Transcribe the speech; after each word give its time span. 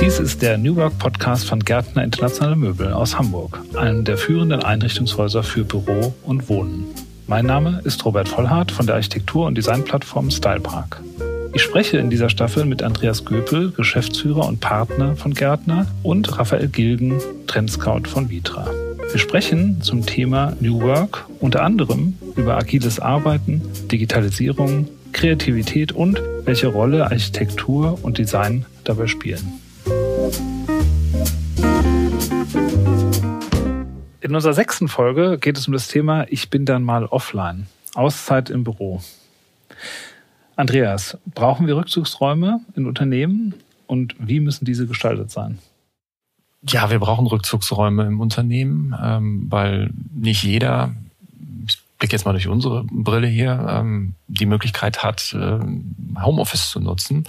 Dies 0.00 0.20
ist 0.20 0.40
der 0.40 0.56
New 0.56 0.76
Work 0.76 0.98
Podcast 0.98 1.46
von 1.46 1.60
Gärtner 1.60 2.04
Internationale 2.04 2.56
Möbel 2.56 2.92
aus 2.92 3.18
Hamburg, 3.18 3.60
einem 3.74 4.04
der 4.04 4.16
führenden 4.16 4.62
Einrichtungshäuser 4.62 5.42
für 5.42 5.64
Büro 5.64 6.14
und 6.22 6.48
Wohnen. 6.48 6.84
Mein 7.26 7.46
Name 7.46 7.80
ist 7.84 8.04
Robert 8.04 8.28
Vollhardt 8.28 8.70
von 8.70 8.86
der 8.86 8.94
Architektur- 8.94 9.46
und 9.46 9.56
Designplattform 9.56 10.30
Stylepark. 10.30 11.02
Ich 11.54 11.62
spreche 11.62 11.96
in 11.98 12.10
dieser 12.10 12.28
Staffel 12.28 12.66
mit 12.66 12.82
Andreas 12.82 13.24
Göpel, 13.24 13.72
Geschäftsführer 13.72 14.46
und 14.46 14.60
Partner 14.60 15.16
von 15.16 15.34
Gärtner, 15.34 15.86
und 16.02 16.38
Raphael 16.38 16.68
Gilgen, 16.68 17.18
Trendscout 17.46 18.02
von 18.06 18.30
Vitra. 18.30 18.70
Wir 19.10 19.18
sprechen 19.18 19.80
zum 19.80 20.04
Thema 20.04 20.52
New 20.60 20.82
Work 20.82 21.24
unter 21.40 21.62
anderem 21.62 22.14
über 22.36 22.56
agiles 22.58 23.00
Arbeiten, 23.00 23.62
Digitalisierung, 23.90 24.86
Kreativität 25.16 25.92
und 25.92 26.20
welche 26.44 26.66
Rolle 26.66 27.06
Architektur 27.06 27.98
und 28.04 28.18
Design 28.18 28.66
dabei 28.84 29.06
spielen. 29.06 29.50
In 34.20 34.34
unserer 34.34 34.52
sechsten 34.52 34.88
Folge 34.88 35.38
geht 35.38 35.56
es 35.56 35.66
um 35.66 35.72
das 35.72 35.88
Thema 35.88 36.26
Ich 36.28 36.50
bin 36.50 36.66
dann 36.66 36.82
mal 36.82 37.06
offline. 37.06 37.66
Auszeit 37.94 38.50
im 38.50 38.62
Büro. 38.62 39.00
Andreas, 40.54 41.16
brauchen 41.34 41.66
wir 41.66 41.76
Rückzugsräume 41.76 42.60
in 42.74 42.84
Unternehmen 42.84 43.54
und 43.86 44.14
wie 44.18 44.40
müssen 44.40 44.66
diese 44.66 44.86
gestaltet 44.86 45.30
sein? 45.30 45.58
Ja, 46.68 46.90
wir 46.90 46.98
brauchen 46.98 47.26
Rückzugsräume 47.26 48.04
im 48.04 48.20
Unternehmen, 48.20 48.94
ähm, 49.02 49.46
weil 49.48 49.90
nicht 50.14 50.42
jeder 50.42 50.94
blicke 51.98 52.14
jetzt 52.14 52.24
mal 52.24 52.32
durch 52.32 52.48
unsere 52.48 52.84
Brille 52.84 53.26
hier, 53.26 53.66
ähm, 53.68 54.14
die 54.28 54.46
Möglichkeit 54.46 55.02
hat, 55.02 55.34
äh, 55.34 55.58
Homeoffice 56.20 56.70
zu 56.70 56.80
nutzen. 56.80 57.24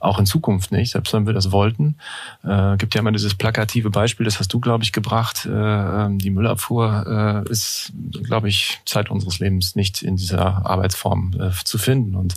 Auch 0.00 0.18
in 0.18 0.26
Zukunft 0.26 0.72
nicht, 0.72 0.92
selbst 0.92 1.12
wenn 1.14 1.26
wir 1.26 1.32
das 1.32 1.52
wollten. 1.52 1.96
Äh, 2.44 2.76
gibt 2.76 2.94
ja 2.94 3.00
immer 3.00 3.12
dieses 3.12 3.34
plakative 3.34 3.90
Beispiel, 3.90 4.24
das 4.24 4.38
hast 4.38 4.52
du, 4.52 4.60
glaube 4.60 4.84
ich, 4.84 4.92
gebracht. 4.92 5.46
Äh, 5.46 5.50
ähm, 5.50 6.18
die 6.18 6.30
Müllabfuhr 6.30 7.44
äh, 7.46 7.50
ist, 7.50 7.92
glaube 8.22 8.48
ich, 8.48 8.80
Zeit 8.84 9.10
unseres 9.10 9.38
Lebens 9.38 9.76
nicht 9.76 10.02
in 10.02 10.16
dieser 10.16 10.66
Arbeitsform 10.66 11.32
äh, 11.38 11.50
zu 11.64 11.78
finden. 11.78 12.14
Und 12.14 12.34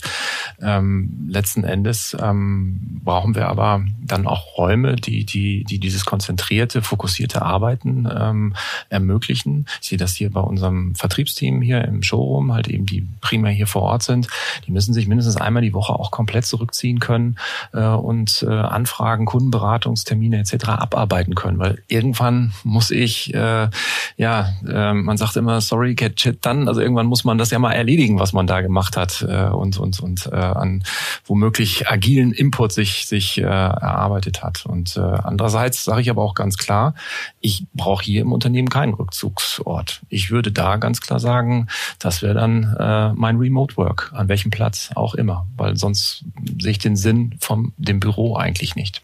ähm, 0.61 1.27
letzten 1.29 1.63
Endes 1.63 2.15
ähm, 2.19 3.01
brauchen 3.03 3.35
wir 3.35 3.47
aber 3.47 3.83
dann 4.01 4.27
auch 4.27 4.57
Räume, 4.57 4.95
die, 4.95 5.25
die, 5.25 5.63
die 5.63 5.79
dieses 5.79 6.05
konzentrierte, 6.05 6.81
fokussierte 6.81 7.41
Arbeiten 7.41 8.07
ähm, 8.09 8.55
ermöglichen. 8.89 9.65
Ich 9.81 9.89
sehe 9.89 9.97
das 9.97 10.15
hier 10.15 10.31
bei 10.31 10.41
unserem 10.41 10.95
Vertriebsteam 10.95 11.64
hier 11.65 11.83
im 11.83 12.03
Showroom, 12.03 12.53
halt 12.53 12.67
eben 12.67 12.85
die 12.85 13.07
primär 13.21 13.51
hier 13.51 13.67
vor 13.67 13.81
Ort 13.83 14.03
sind, 14.03 14.27
die 14.65 14.71
müssen 14.71 14.93
sich 14.93 15.07
mindestens 15.07 15.37
einmal 15.37 15.63
die 15.63 15.73
Woche 15.73 15.93
auch 15.93 16.11
komplett 16.11 16.45
zurückziehen 16.45 16.99
können 16.99 17.37
äh, 17.73 17.85
und 17.85 18.45
äh, 18.47 18.51
Anfragen, 18.51 19.25
Kundenberatungstermine 19.25 20.39
etc. 20.39 20.69
abarbeiten 20.69 21.35
können, 21.35 21.59
weil 21.59 21.81
irgendwann 21.87 22.53
muss 22.63 22.91
ich, 22.91 23.33
äh, 23.33 23.69
ja, 24.17 24.53
äh, 24.67 24.93
man 24.93 25.17
sagt 25.17 25.35
immer, 25.35 25.61
sorry, 25.61 25.95
catch 25.95 26.25
it 26.27 26.45
done, 26.45 26.67
also 26.67 26.81
irgendwann 26.81 27.07
muss 27.07 27.23
man 27.23 27.37
das 27.37 27.51
ja 27.51 27.59
mal 27.59 27.73
erledigen, 27.73 28.19
was 28.19 28.33
man 28.33 28.47
da 28.47 28.61
gemacht 28.61 28.97
hat 28.97 29.25
äh, 29.27 29.49
und 29.49 29.77
und 29.77 29.99
und 29.99 30.29
äh, 30.31 30.35
an 30.35 30.83
womöglich 31.25 31.89
agilen 31.89 32.31
Input 32.31 32.71
sich 32.71 33.07
sich 33.07 33.37
äh, 33.37 33.43
erarbeitet 33.43 34.43
hat. 34.43 34.65
Und 34.65 34.97
äh, 34.97 34.99
andererseits 34.99 35.83
sage 35.83 36.01
ich 36.01 36.09
aber 36.09 36.21
auch 36.21 36.35
ganz 36.35 36.57
klar, 36.57 36.93
ich 37.41 37.65
brauche 37.73 38.03
hier 38.03 38.21
im 38.21 38.31
Unternehmen 38.31 38.69
keinen 38.69 38.93
Rückzugsort. 38.93 40.01
Ich 40.09 40.31
würde 40.31 40.51
da 40.51 40.77
ganz 40.77 41.01
klar 41.01 41.19
sagen, 41.19 41.54
sagen, 41.55 41.67
das 41.99 42.21
wäre 42.21 42.33
dann 42.33 42.75
äh, 42.79 43.13
mein 43.13 43.37
Remote 43.37 43.77
Work, 43.77 44.11
an 44.13 44.27
welchem 44.27 44.51
Platz 44.51 44.91
auch 44.95 45.15
immer, 45.15 45.47
weil 45.57 45.77
sonst 45.77 46.25
sehe 46.59 46.71
ich 46.71 46.79
den 46.79 46.95
Sinn 46.95 47.35
vom 47.39 47.73
dem 47.77 47.99
Büro 47.99 48.35
eigentlich 48.35 48.75
nicht. 48.75 49.01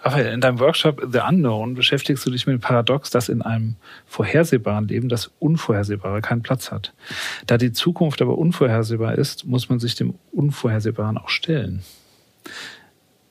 Raphael, 0.00 0.32
in 0.32 0.40
deinem 0.40 0.60
Workshop 0.60 1.08
The 1.10 1.20
Unknown 1.28 1.74
beschäftigst 1.74 2.24
du 2.24 2.30
dich 2.30 2.46
mit 2.46 2.54
dem 2.54 2.60
Paradox, 2.60 3.10
dass 3.10 3.28
in 3.28 3.42
einem 3.42 3.74
vorhersehbaren 4.06 4.86
Leben 4.86 5.08
das 5.08 5.32
Unvorhersehbare 5.40 6.22
keinen 6.22 6.42
Platz 6.42 6.70
hat. 6.70 6.92
Da 7.46 7.58
die 7.58 7.72
Zukunft 7.72 8.22
aber 8.22 8.38
unvorhersehbar 8.38 9.16
ist, 9.16 9.44
muss 9.44 9.68
man 9.68 9.80
sich 9.80 9.96
dem 9.96 10.14
Unvorhersehbaren 10.30 11.18
auch 11.18 11.30
stellen. 11.30 11.82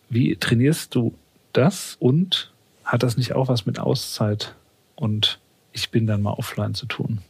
Wie 0.09 0.35
trainierst 0.35 0.93
du 0.93 1.13
das 1.53 1.95
und 1.99 2.51
hat 2.83 3.01
das 3.01 3.15
nicht 3.15 3.33
auch 3.33 3.47
was 3.47 3.65
mit 3.65 3.79
Auszeit 3.79 4.53
und 4.95 5.39
ich 5.71 5.89
bin 5.89 6.05
dann 6.05 6.21
mal 6.21 6.33
offline 6.33 6.73
zu 6.73 6.85
tun? 6.85 7.21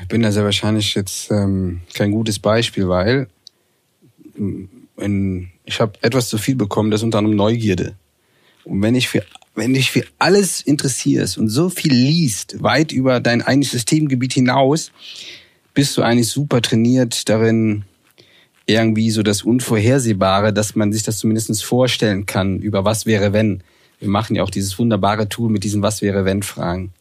Ich 0.00 0.08
bin 0.08 0.22
da 0.22 0.32
sehr 0.32 0.44
wahrscheinlich 0.44 0.94
jetzt 0.94 1.30
ähm, 1.30 1.82
kein 1.94 2.10
gutes 2.10 2.38
Beispiel, 2.38 2.88
weil 2.88 3.28
in, 4.96 5.50
ich 5.64 5.80
habe 5.80 5.92
etwas 6.02 6.28
zu 6.28 6.38
viel 6.38 6.56
bekommen, 6.56 6.90
das 6.90 7.00
ist 7.00 7.04
unter 7.04 7.18
anderem 7.18 7.36
Neugierde. 7.36 7.94
Und 8.64 8.82
wenn 8.82 8.94
ich 8.94 9.08
für 9.08 9.24
wenn 9.54 9.74
dich 9.74 9.90
für 9.90 10.04
alles 10.18 10.60
interessierst 10.60 11.36
und 11.36 11.48
so 11.48 11.70
viel 11.70 11.92
liest, 11.92 12.62
weit 12.62 12.92
über 12.92 13.20
dein 13.20 13.42
eigenes 13.42 13.72
Systemgebiet 13.72 14.32
hinaus, 14.32 14.92
bist 15.74 15.96
du 15.96 16.02
eigentlich 16.02 16.28
super 16.28 16.62
trainiert 16.62 17.28
darin, 17.28 17.84
irgendwie 18.66 19.10
so 19.10 19.22
das 19.22 19.42
Unvorhersehbare, 19.42 20.52
dass 20.52 20.76
man 20.76 20.92
sich 20.92 21.02
das 21.02 21.18
zumindest 21.18 21.64
vorstellen 21.64 22.26
kann, 22.26 22.60
über 22.60 22.84
was 22.84 23.06
wäre 23.06 23.32
wenn. 23.32 23.62
Wir 23.98 24.08
machen 24.08 24.36
ja 24.36 24.42
auch 24.44 24.50
dieses 24.50 24.78
wunderbare 24.78 25.28
Tool 25.28 25.50
mit 25.50 25.64
diesen 25.64 25.82
Was 25.82 26.00
wäre 26.00 26.24
wenn 26.24 26.42
Fragen. 26.42 26.92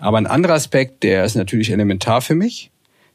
Aber 0.00 0.16
ein 0.18 0.26
anderer 0.26 0.54
Aspekt, 0.54 1.02
der 1.02 1.24
ist 1.24 1.36
natürlich 1.36 1.70
elementar 1.70 2.22
für 2.22 2.34
mich. 2.34 2.70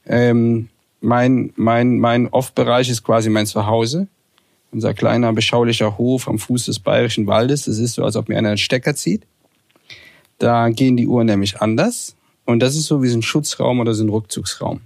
Ähm, 0.06 0.70
mein 1.02 1.52
mein, 1.56 1.98
mein 1.98 2.28
Off-Bereich 2.28 2.90
ist 2.90 3.04
quasi 3.04 3.30
mein 3.30 3.48
Zuhause. 3.48 4.08
Unser 4.72 4.94
kleiner, 4.94 5.34
beschaulicher 5.34 5.98
Hof 5.98 6.28
am 6.28 6.38
Fuß 6.38 6.66
des 6.66 6.80
Bayerischen 6.80 7.28
Waldes. 7.28 7.68
Es 7.68 7.80
ist 7.80 7.96
so, 7.96 8.04
als 8.04 8.16
ob 8.16 8.30
mir 8.30 8.38
einer 8.38 8.50
einen 8.50 8.58
Stecker 8.58 8.96
zieht. 8.96 9.24
Da 10.38 10.70
gehen 10.70 10.96
die 10.96 11.08
Uhren 11.08 11.28
nämlich 11.28 11.62
anders. 11.62 12.16
Und 12.46 12.60
das 12.60 12.76
ist 12.76 12.86
so 12.86 13.02
wie 13.02 13.08
so 13.08 13.18
ein 13.18 13.24
Schutzraum 13.24 13.80
oder 13.80 13.94
so 13.94 14.04
ein 14.04 14.10
Rückzugsraum. 14.10 14.82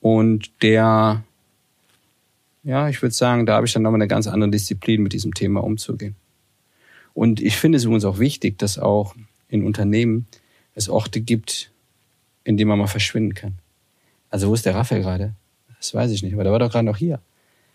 Und 0.00 0.50
der, 0.62 1.24
ja, 2.62 2.88
ich 2.88 3.02
würde 3.02 3.14
sagen, 3.14 3.46
da 3.46 3.56
habe 3.56 3.66
ich 3.66 3.72
dann 3.72 3.82
nochmal 3.82 4.00
eine 4.00 4.08
ganz 4.08 4.28
andere 4.28 4.50
Disziplin, 4.50 5.02
mit 5.02 5.12
diesem 5.12 5.34
Thema 5.34 5.64
umzugehen. 5.64 6.14
Und 7.14 7.40
ich 7.40 7.56
finde 7.56 7.78
es 7.78 7.84
übrigens 7.84 8.04
auch 8.04 8.18
wichtig, 8.18 8.58
dass 8.58 8.78
auch 8.78 9.16
in 9.48 9.64
Unternehmen 9.64 10.26
es 10.76 10.88
Orte 10.88 11.20
gibt, 11.20 11.72
in 12.44 12.56
denen 12.56 12.68
man 12.68 12.78
mal 12.78 12.86
verschwinden 12.86 13.34
kann. 13.34 13.54
Also 14.30 14.48
wo 14.48 14.54
ist 14.54 14.64
der 14.64 14.74
Raphael 14.74 15.02
gerade? 15.02 15.34
Das 15.78 15.92
weiß 15.92 16.10
ich 16.12 16.22
nicht, 16.22 16.34
aber 16.34 16.44
der 16.44 16.52
war 16.52 16.58
doch 16.60 16.70
gerade 16.70 16.86
noch 16.86 16.96
hier. 16.96 17.20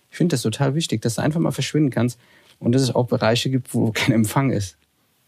Ich 0.10 0.18
finde 0.18 0.34
das 0.34 0.42
total 0.42 0.76
wichtig, 0.76 1.02
dass 1.02 1.16
du 1.16 1.22
einfach 1.22 1.40
mal 1.40 1.52
verschwinden 1.52 1.90
kannst 1.90 2.20
und 2.60 2.74
dass 2.74 2.82
es 2.82 2.94
auch 2.94 3.08
Bereiche 3.08 3.50
gibt, 3.50 3.74
wo 3.74 3.92
kein 3.92 4.14
Empfang 4.14 4.52
ist. 4.52 4.78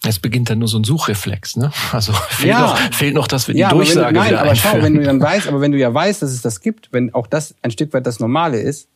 Es 0.05 0.19
beginnt 0.19 0.49
dann 0.49 0.59
nur 0.59 0.67
so 0.67 0.77
ein 0.77 0.83
Suchreflex, 0.83 1.55
ne? 1.55 1.71
Also 1.91 2.11
fehlt, 2.29 2.49
ja. 2.49 2.61
noch, 2.61 2.93
fehlt 2.93 3.13
noch, 3.13 3.27
dass 3.27 3.47
wir 3.47 3.53
die 3.53 3.61
ja, 3.61 3.69
Durchsage 3.69 4.13
du, 4.13 4.19
Nein, 4.19 4.35
aber 4.35 4.53
schau, 4.55 4.81
wenn 4.81 4.95
du 4.95 5.03
dann 5.03 5.21
weißt, 5.21 5.47
aber 5.47 5.61
wenn 5.61 5.71
du 5.71 5.77
ja 5.77 5.93
weißt, 5.93 6.21
dass 6.21 6.31
es 6.31 6.41
das 6.41 6.59
gibt, 6.59 6.89
wenn 6.91 7.13
auch 7.13 7.25
das 7.25 7.55
ein 7.61 7.71
Stück 7.71 7.93
weit 7.93 8.05
das 8.05 8.19
Normale 8.19 8.59
ist, 8.59 8.89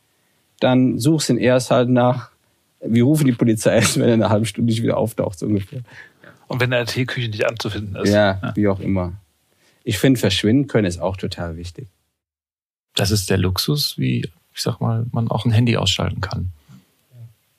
dann 0.60 0.98
suchst 0.98 1.30
du 1.30 1.34
ihn 1.34 1.38
erst 1.38 1.70
halt 1.70 1.88
nach, 1.88 2.30
wir 2.80 3.04
rufen 3.04 3.24
die 3.24 3.32
Polizei 3.32 3.76
erst, 3.76 3.96
wenn 3.98 4.08
er 4.08 4.14
eine 4.14 4.28
halbe 4.28 4.44
Stunde 4.44 4.70
nicht 4.70 4.82
wieder 4.82 4.98
auftaucht, 4.98 5.38
so 5.38 5.46
ungefähr. 5.46 5.80
Und 6.48 6.60
wenn 6.60 6.66
in 6.66 6.70
der 6.72 6.86
Teeküche 6.86 7.28
nicht 7.28 7.46
anzufinden 7.46 7.96
ist. 7.96 8.10
Ja, 8.10 8.40
ja. 8.42 8.56
wie 8.56 8.68
auch 8.68 8.80
immer. 8.80 9.12
Ich 9.84 9.98
finde, 9.98 10.18
verschwinden 10.18 10.66
können 10.66 10.86
ist 10.86 10.98
auch 10.98 11.16
total 11.16 11.56
wichtig. 11.56 11.88
Das 12.94 13.10
ist 13.10 13.30
der 13.30 13.38
Luxus, 13.38 13.96
wie, 13.96 14.30
ich 14.54 14.62
sag 14.62 14.80
mal, 14.80 15.06
man 15.12 15.28
auch 15.28 15.44
ein 15.44 15.52
Handy 15.52 15.76
ausschalten 15.76 16.20
kann. 16.20 16.50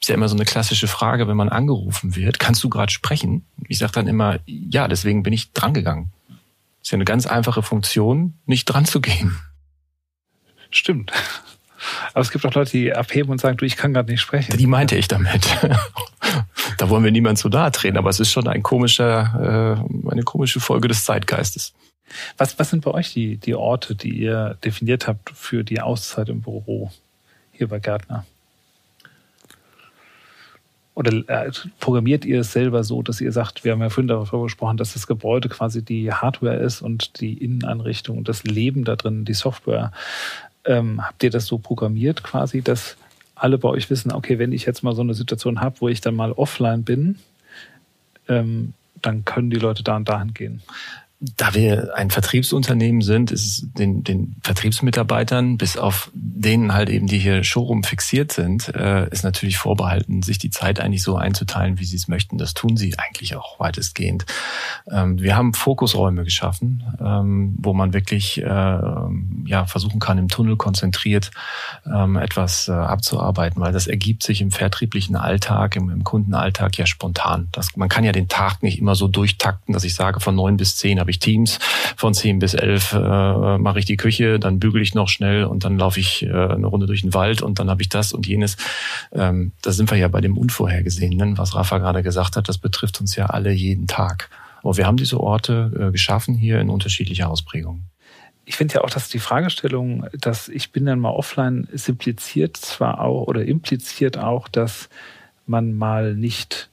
Ist 0.02 0.10
ja 0.10 0.16
immer 0.16 0.30
so 0.30 0.36
eine 0.36 0.46
klassische 0.46 0.88
Frage, 0.88 1.28
wenn 1.28 1.38
man 1.38 1.50
angerufen 1.50 2.16
wird, 2.16 2.40
kannst 2.40 2.64
du 2.64 2.70
gerade 2.70 2.92
sprechen? 2.92 3.46
Ich 3.68 3.78
sage 3.78 3.92
dann 3.94 4.08
immer, 4.08 4.40
ja, 4.46 4.88
deswegen 4.88 5.24
bin 5.24 5.34
ich 5.34 5.52
drangegangen. 5.52 6.12
Ist 6.82 6.92
ja 6.92 6.96
eine 6.96 7.06
ganz 7.06 7.26
einfache 7.26 7.64
Funktion, 7.64 8.36
nicht 8.46 8.66
dran 8.66 8.86
zu 8.86 9.02
gehen. 9.02 9.38
Stimmt. 10.72 11.12
Aber 12.14 12.22
es 12.22 12.32
gibt 12.32 12.46
auch 12.46 12.54
Leute, 12.54 12.72
die 12.72 12.94
abheben 12.94 13.32
und 13.32 13.42
sagen, 13.42 13.58
du, 13.58 13.66
ich 13.66 13.78
kann 13.78 13.94
gerade 13.94 14.12
nicht 14.12 14.22
sprechen. 14.22 14.58
Die 14.58 14.68
meinte 14.68 14.96
ich 14.96 15.08
damit. 15.08 15.48
Da 16.80 16.90
wollen 16.90 17.04
wir 17.04 17.12
niemand 17.12 17.38
zu 17.38 17.50
nahe 17.50 17.72
treten, 17.72 17.98
aber 17.98 18.10
es 18.10 18.20
ist 18.20 18.32
schon 18.32 18.48
ein 18.48 18.64
komischer, 18.64 19.86
äh, 20.08 20.10
eine 20.10 20.24
komische 20.24 20.60
Folge 20.60 20.88
des 20.88 21.04
Zeitgeistes. 21.04 21.74
Was, 22.38 22.58
was 22.58 22.70
sind 22.70 22.84
bei 22.84 22.92
euch 22.92 23.14
die, 23.14 23.38
die 23.38 23.54
Orte, 23.54 23.96
die 23.96 24.18
ihr 24.18 24.58
definiert 24.64 25.08
habt 25.08 25.30
für 25.30 25.64
die 25.64 25.82
Auszeit 25.82 26.30
im 26.30 26.42
Büro 26.42 26.92
hier 27.52 27.68
bei 27.68 27.80
Gärtner? 27.80 28.26
Oder 30.96 31.12
äh, 31.28 31.52
programmiert 31.80 32.26
ihr 32.26 32.42
es 32.42 32.54
selber 32.54 32.84
so, 32.84 33.02
dass 33.02 33.22
ihr 33.22 33.32
sagt, 33.32 33.64
wir 33.64 33.74
haben 33.74 33.82
ja 33.82 33.90
vorhin 33.90 34.08
darüber 34.08 34.44
gesprochen, 34.44 34.78
dass 34.78 34.94
das 34.94 35.06
Gebäude 35.06 35.50
quasi 35.50 35.84
die 35.84 36.12
Hardware 36.12 36.58
ist 36.58 36.82
und 36.82 37.20
die 37.20 37.34
Inneneinrichtung 37.34 38.18
und 38.18 38.30
das 38.30 38.44
Leben 38.44 38.86
da 38.86 38.96
drin, 38.96 39.26
die 39.26 39.34
Software. 39.34 39.92
Ähm, 40.66 41.06
habt 41.06 41.24
ihr 41.24 41.30
das 41.30 41.46
so 41.46 41.58
programmiert 41.58 42.24
quasi, 42.24 42.62
dass 42.62 42.98
alle 43.40 43.58
bei 43.58 43.70
euch 43.70 43.90
wissen, 43.90 44.12
okay, 44.12 44.40
wenn 44.40 44.52
ich 44.52 44.66
jetzt 44.66 44.84
mal 44.84 44.96
so 44.96 45.02
eine 45.02 45.14
Situation 45.14 45.62
habe, 45.62 45.80
wo 45.80 45.90
ich 45.90 46.02
dann 46.02 46.16
mal 46.16 46.32
offline 46.32 46.84
bin, 46.84 47.18
ähm, 48.28 48.74
dann 49.02 49.26
können 49.26 49.50
die 49.50 49.58
Leute 49.58 49.84
da 49.84 49.96
und 49.96 50.10
dahin 50.10 50.34
gehen? 50.34 50.62
Da 51.22 51.54
wir 51.54 51.98
ein 51.98 52.12
Vertriebsunternehmen 52.12 53.02
sind, 53.02 53.32
ist 53.32 53.46
es 53.46 53.74
den, 53.74 54.06
den 54.06 54.38
Vertriebsmitarbeitern, 54.42 55.58
bis 55.58 55.76
auf 55.76 56.10
denen 56.14 56.74
halt 56.74 56.90
eben, 56.90 57.08
die 57.08 57.18
hier 57.18 57.44
Showroom 57.44 57.84
fixiert 57.84 58.32
sind, 58.32 58.74
äh, 58.74 59.10
ist 59.10 59.26
natürlich 59.26 59.58
vorbehalten, 59.58 60.22
sich 60.22 60.38
die 60.38 60.50
Zeit 60.50 60.80
eigentlich 60.80 61.04
so 61.04 61.18
einzuteilen, 61.18 61.78
wie 61.78 61.84
sie 61.84 61.98
es 61.98 62.08
möchten. 62.08 62.38
Das 62.38 62.54
tun 62.54 62.78
sie 62.78 62.98
eigentlich 62.98 63.36
auch 63.36 63.60
weitestgehend. 63.60 64.26
Ähm, 64.90 65.20
wir 65.20 65.36
haben 65.36 65.54
Fokusräume 65.54 66.24
geschaffen, 66.24 66.84
ähm, 67.02 67.54
wo 67.60 67.74
man 67.74 67.92
wirklich 67.92 68.38
äh, 68.38 68.46
ja, 68.46 69.66
versuchen 69.66 70.00
kann, 70.00 70.18
im 70.18 70.30
Tunnel 70.30 70.56
konzentriert 70.56 71.32
ähm, 71.86 72.16
etwas 72.16 72.70
äh, 72.70 72.72
abzuarbeiten, 72.72 73.62
weil 73.62 73.74
das 73.74 73.88
ergibt 73.88 74.24
sich 74.24 74.40
im 74.40 74.52
vertrieblichen 74.52 75.18
Alltag, 75.18 75.76
im, 75.76 75.90
im 75.90 76.06
Kundenalltag 76.06 76.78
ja 76.78 76.86
spontan. 76.86 77.50
Das, 77.52 77.76
man 77.76 77.90
kann 77.90 78.06
ja 78.06 78.14
den 78.14 78.30
Tag 78.30 78.64
nicht 78.64 78.80
immer 78.80 78.96
so 78.96 79.10
durchtakten, 79.10 79.74
dass 79.74 79.84
ich 79.84 79.96
sage, 79.96 80.22
von 80.22 80.36
neun 80.36 80.56
bis 80.56 80.78
zehn 80.78 80.98
habe 81.10 81.12
ich 81.12 81.20
Teams, 81.20 81.58
von 81.98 82.14
zehn 82.14 82.38
bis 82.38 82.54
elf 82.54 82.94
äh, 82.94 83.58
mache 83.58 83.80
ich 83.80 83.86
die 83.86 83.98
Küche, 83.98 84.40
dann 84.40 84.60
bügele 84.60 84.84
ich 84.84 84.94
noch 84.94 85.10
schnell 85.10 85.44
und 85.44 85.66
dann 85.66 85.80
laufe 85.80 86.00
ich 86.00 86.24
äh, 86.24 86.30
eine 86.30 86.68
Runde 86.68 86.86
durch 86.86 87.02
den 87.02 87.16
Wald 87.16 87.42
und 87.42 87.58
dann 87.58 87.68
habe 87.68 87.82
ich 87.82 87.90
das 87.90 88.14
und 88.14 88.28
jenes. 88.28 88.58
Ähm, 89.12 89.54
da 89.64 89.72
sind 89.72 89.90
wir 89.90 89.98
ja 89.98 90.08
bei 90.08 90.22
dem 90.22 90.38
Unvorhergesehenen, 90.38 91.40
was 91.40 91.56
Rafa 91.56 91.80
gerade 91.80 92.04
gesagt 92.04 92.36
hat, 92.36 92.48
das 92.48 92.60
betrifft 92.60 93.02
uns 93.02 93.16
ja 93.16 93.26
alle 93.26 93.52
jeden 93.52 93.88
Tag. 93.88 94.30
Aber 94.62 94.78
wir 94.78 94.86
haben 94.86 94.98
diese 94.98 95.20
Orte 95.20 95.88
äh, 95.88 95.92
geschaffen 95.92 96.36
hier 96.36 96.62
in 96.62 96.70
unterschiedlicher 96.70 97.28
Ausprägung. 97.28 97.86
Ich 98.46 98.56
finde 98.56 98.76
ja 98.76 98.82
auch, 98.82 98.92
dass 98.92 99.10
die 99.10 99.20
Fragestellung, 99.20 100.06
dass 100.14 100.48
ich 100.48 100.72
bin 100.72 100.86
dann 100.86 101.00
mal 101.00 101.10
offline, 101.10 101.68
simpliziert 101.74 102.56
zwar 102.56 103.02
auch 103.02 103.24
oder 103.24 103.44
impliziert 103.46 104.20
auch, 104.20 104.48
dass 104.48 104.90
man 105.48 105.74
mal 105.74 106.14
nicht 106.14 106.70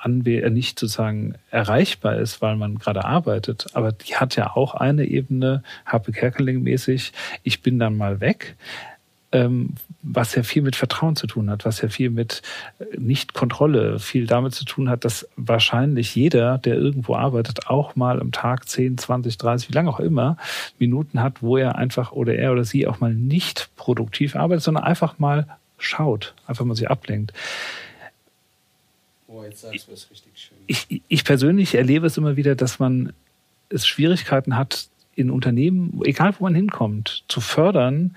anwe 0.00 0.42
äh, 0.42 0.50
nicht 0.50 0.78
sozusagen 0.78 1.34
erreichbar 1.50 2.16
ist, 2.16 2.40
weil 2.42 2.56
man 2.56 2.78
gerade 2.78 3.04
arbeitet. 3.04 3.66
Aber 3.74 3.92
die 3.92 4.16
hat 4.16 4.36
ja 4.36 4.54
auch 4.54 4.74
eine 4.74 5.04
Ebene, 5.04 5.62
Harpe 5.86 6.12
Kerkeling 6.12 6.62
mäßig, 6.62 7.12
ich 7.42 7.62
bin 7.62 7.78
dann 7.78 7.96
mal 7.96 8.20
weg, 8.20 8.56
ähm, 9.30 9.74
was 10.02 10.34
ja 10.34 10.42
viel 10.42 10.62
mit 10.62 10.76
Vertrauen 10.76 11.16
zu 11.16 11.26
tun 11.26 11.50
hat, 11.50 11.64
was 11.64 11.82
ja 11.82 11.88
viel 11.88 12.10
mit 12.10 12.42
äh, 12.78 12.84
Nicht-Kontrolle, 12.96 13.98
viel 13.98 14.26
damit 14.26 14.54
zu 14.54 14.64
tun 14.64 14.88
hat, 14.88 15.04
dass 15.04 15.28
wahrscheinlich 15.36 16.14
jeder, 16.14 16.58
der 16.58 16.76
irgendwo 16.76 17.14
arbeitet, 17.14 17.66
auch 17.66 17.94
mal 17.94 18.20
am 18.20 18.32
Tag 18.32 18.68
10, 18.68 18.96
20, 18.96 19.36
30, 19.36 19.68
wie 19.68 19.74
lange 19.74 19.90
auch 19.90 20.00
immer, 20.00 20.36
Minuten 20.78 21.22
hat, 21.22 21.42
wo 21.42 21.56
er 21.56 21.76
einfach 21.76 22.12
oder 22.12 22.34
er 22.36 22.52
oder 22.52 22.64
sie 22.64 22.86
auch 22.86 23.00
mal 23.00 23.12
nicht 23.12 23.68
produktiv 23.76 24.34
arbeitet, 24.34 24.64
sondern 24.64 24.84
einfach 24.84 25.18
mal 25.18 25.46
schaut, 25.76 26.34
einfach 26.46 26.64
mal 26.64 26.74
sich 26.74 26.90
ablenkt. 26.90 27.32
Oh, 29.28 29.44
jetzt 29.44 29.60
sagst 29.60 29.86
du 29.86 29.92
was 29.92 30.10
richtig 30.10 30.32
schön. 30.34 30.56
Ich, 30.66 31.02
ich 31.06 31.24
persönlich 31.24 31.74
erlebe 31.74 32.06
es 32.06 32.16
immer 32.16 32.36
wieder, 32.36 32.54
dass 32.54 32.78
man 32.78 33.12
es 33.68 33.86
Schwierigkeiten 33.86 34.56
hat, 34.56 34.88
in 35.14 35.30
Unternehmen, 35.30 36.00
egal 36.04 36.34
wo 36.38 36.44
man 36.44 36.54
hinkommt, 36.54 37.24
zu 37.28 37.40
fördern, 37.40 38.16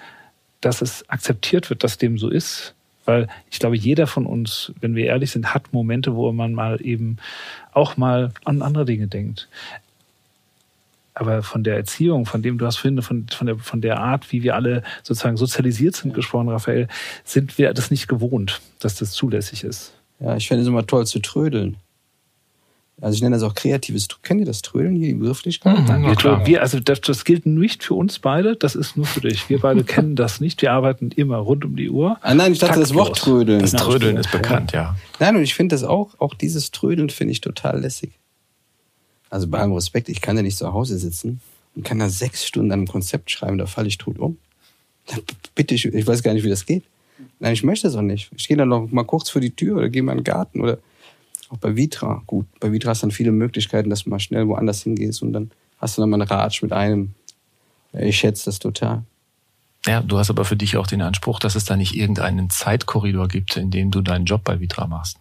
dass 0.61 0.81
es 0.81 1.09
akzeptiert 1.09 1.69
wird, 1.69 1.83
dass 1.83 1.97
dem 1.97 2.17
so 2.17 2.29
ist. 2.29 2.75
Weil 3.05 3.27
ich 3.49 3.59
glaube, 3.59 3.75
jeder 3.75 4.05
von 4.05 4.27
uns, 4.27 4.71
wenn 4.79 4.95
wir 4.95 5.07
ehrlich 5.07 5.31
sind, 5.31 5.53
hat 5.53 5.73
Momente, 5.73 6.15
wo 6.15 6.31
man 6.31 6.53
mal 6.53 6.79
eben 6.85 7.17
auch 7.73 7.97
mal 7.97 8.31
an 8.45 8.61
andere 8.61 8.85
Dinge 8.85 9.07
denkt. 9.07 9.49
Aber 11.15 11.41
von 11.41 11.63
der 11.63 11.75
Erziehung, 11.75 12.25
von 12.27 12.43
dem 12.43 12.57
du 12.59 12.65
hast 12.67 12.77
vorhin, 12.77 13.01
von, 13.01 13.25
von, 13.27 13.47
der, 13.47 13.57
von 13.57 13.81
der 13.81 13.99
Art, 13.99 14.31
wie 14.31 14.43
wir 14.43 14.55
alle 14.55 14.83
sozusagen 15.03 15.37
sozialisiert 15.37 15.95
sind, 15.95 16.13
gesprochen, 16.13 16.49
Raphael, 16.49 16.87
sind 17.25 17.57
wir 17.57 17.73
das 17.73 17.91
nicht 17.91 18.07
gewohnt, 18.07 18.61
dass 18.79 18.95
das 18.95 19.11
zulässig 19.11 19.63
ist. 19.63 19.93
Ja, 20.23 20.35
ich 20.35 20.47
finde 20.47 20.61
es 20.61 20.67
immer 20.67 20.85
toll 20.85 21.05
zu 21.05 21.19
trödeln. 21.19 21.77
Also 23.01 23.15
ich 23.15 23.23
nenne 23.23 23.35
das 23.35 23.41
auch 23.41 23.55
kreatives. 23.55 24.07
Kennt 24.21 24.41
ihr 24.41 24.45
das 24.45 24.61
Trödeln 24.61 24.95
hier, 24.95 25.07
die 25.07 25.15
Begrifflichkeit? 25.15 25.79
Mhm, 25.79 26.05
wir, 26.05 26.15
klar. 26.15 26.45
wir, 26.45 26.61
also 26.61 26.79
das, 26.79 27.01
das, 27.01 27.25
gilt 27.25 27.47
nicht 27.47 27.83
für 27.83 27.95
uns 27.95 28.19
beide, 28.19 28.55
das 28.55 28.75
ist 28.75 28.95
nur 28.95 29.07
für 29.07 29.21
dich. 29.21 29.49
Wir 29.49 29.59
beide 29.59 29.83
kennen 29.85 30.15
das 30.15 30.39
nicht. 30.39 30.61
Wir 30.61 30.71
arbeiten 30.71 31.09
immer 31.09 31.37
rund 31.37 31.65
um 31.65 31.75
die 31.75 31.89
Uhr. 31.89 32.17
Ah, 32.21 32.35
nein, 32.35 32.53
ich 32.53 32.59
dachte 32.59 32.79
Taktlos. 32.79 32.89
das 32.89 32.97
Wort 32.97 33.17
Trödeln. 33.17 33.61
Das 33.61 33.71
Trödeln 33.71 34.17
ist 34.17 34.31
bekannt, 34.31 34.71
ja. 34.71 34.81
ja. 34.81 34.95
Nein, 35.19 35.35
und 35.35 35.41
ich 35.41 35.55
finde 35.55 35.73
das 35.73 35.83
auch, 35.83 36.11
auch 36.19 36.35
dieses 36.35 36.69
Trödeln 36.69 37.09
finde 37.09 37.31
ich 37.31 37.41
total 37.41 37.81
lässig. 37.81 38.11
Also 39.31 39.47
bei 39.47 39.57
allem 39.57 39.73
Respekt, 39.73 40.07
ich 40.07 40.21
kann 40.21 40.37
ja 40.37 40.43
nicht 40.43 40.57
zu 40.57 40.71
Hause 40.71 40.99
sitzen 40.99 41.41
und 41.75 41.83
kann 41.83 41.97
da 41.97 42.07
sechs 42.07 42.45
Stunden 42.45 42.71
an 42.71 42.81
einem 42.81 42.87
Konzept 42.87 43.31
schreiben, 43.31 43.57
da 43.57 43.65
falle 43.65 43.87
ich 43.87 43.97
tot 43.97 44.19
um. 44.19 44.37
Bitte, 45.55 45.73
ich, 45.73 45.85
ich 45.85 46.05
weiß 46.05 46.21
gar 46.21 46.33
nicht, 46.33 46.43
wie 46.43 46.49
das 46.49 46.67
geht. 46.67 46.83
Nein, 47.39 47.53
ich 47.53 47.63
möchte 47.63 47.87
das 47.87 47.95
auch 47.95 48.01
nicht. 48.01 48.31
Ich 48.35 48.47
gehe 48.47 48.57
dann 48.57 48.69
noch 48.69 48.91
mal 48.91 49.03
kurz 49.03 49.29
vor 49.29 49.41
die 49.41 49.55
Tür 49.55 49.77
oder 49.77 49.89
gehe 49.89 50.03
mal 50.03 50.13
in 50.13 50.19
den 50.19 50.23
Garten 50.23 50.61
oder 50.61 50.77
auch 51.49 51.57
bei 51.57 51.75
Vitra. 51.75 52.23
Gut, 52.27 52.45
bei 52.59 52.71
Vitra 52.71 52.91
hast 52.91 53.01
du 53.03 53.07
dann 53.07 53.11
viele 53.11 53.31
Möglichkeiten, 53.31 53.89
dass 53.89 54.03
du 54.03 54.09
mal 54.09 54.19
schnell 54.19 54.47
woanders 54.47 54.83
hingehst 54.83 55.21
und 55.21 55.33
dann 55.33 55.51
hast 55.77 55.97
du 55.97 56.01
dann 56.01 56.09
mal 56.09 56.21
einen 56.21 56.27
Ratsch 56.27 56.61
mit 56.61 56.71
einem. 56.71 57.13
Ich 57.93 58.17
schätze 58.17 58.45
das 58.45 58.59
total. 58.59 59.03
Ja, 59.87 60.01
du 60.01 60.19
hast 60.19 60.29
aber 60.29 60.45
für 60.45 60.55
dich 60.55 60.77
auch 60.77 60.85
den 60.85 61.01
Anspruch, 61.01 61.39
dass 61.39 61.55
es 61.55 61.65
da 61.65 61.75
nicht 61.75 61.95
irgendeinen 61.95 62.51
Zeitkorridor 62.51 63.27
gibt, 63.27 63.57
in 63.57 63.71
dem 63.71 63.89
du 63.89 64.01
deinen 64.01 64.25
Job 64.25 64.43
bei 64.43 64.59
Vitra 64.59 64.85
machst. 64.85 65.17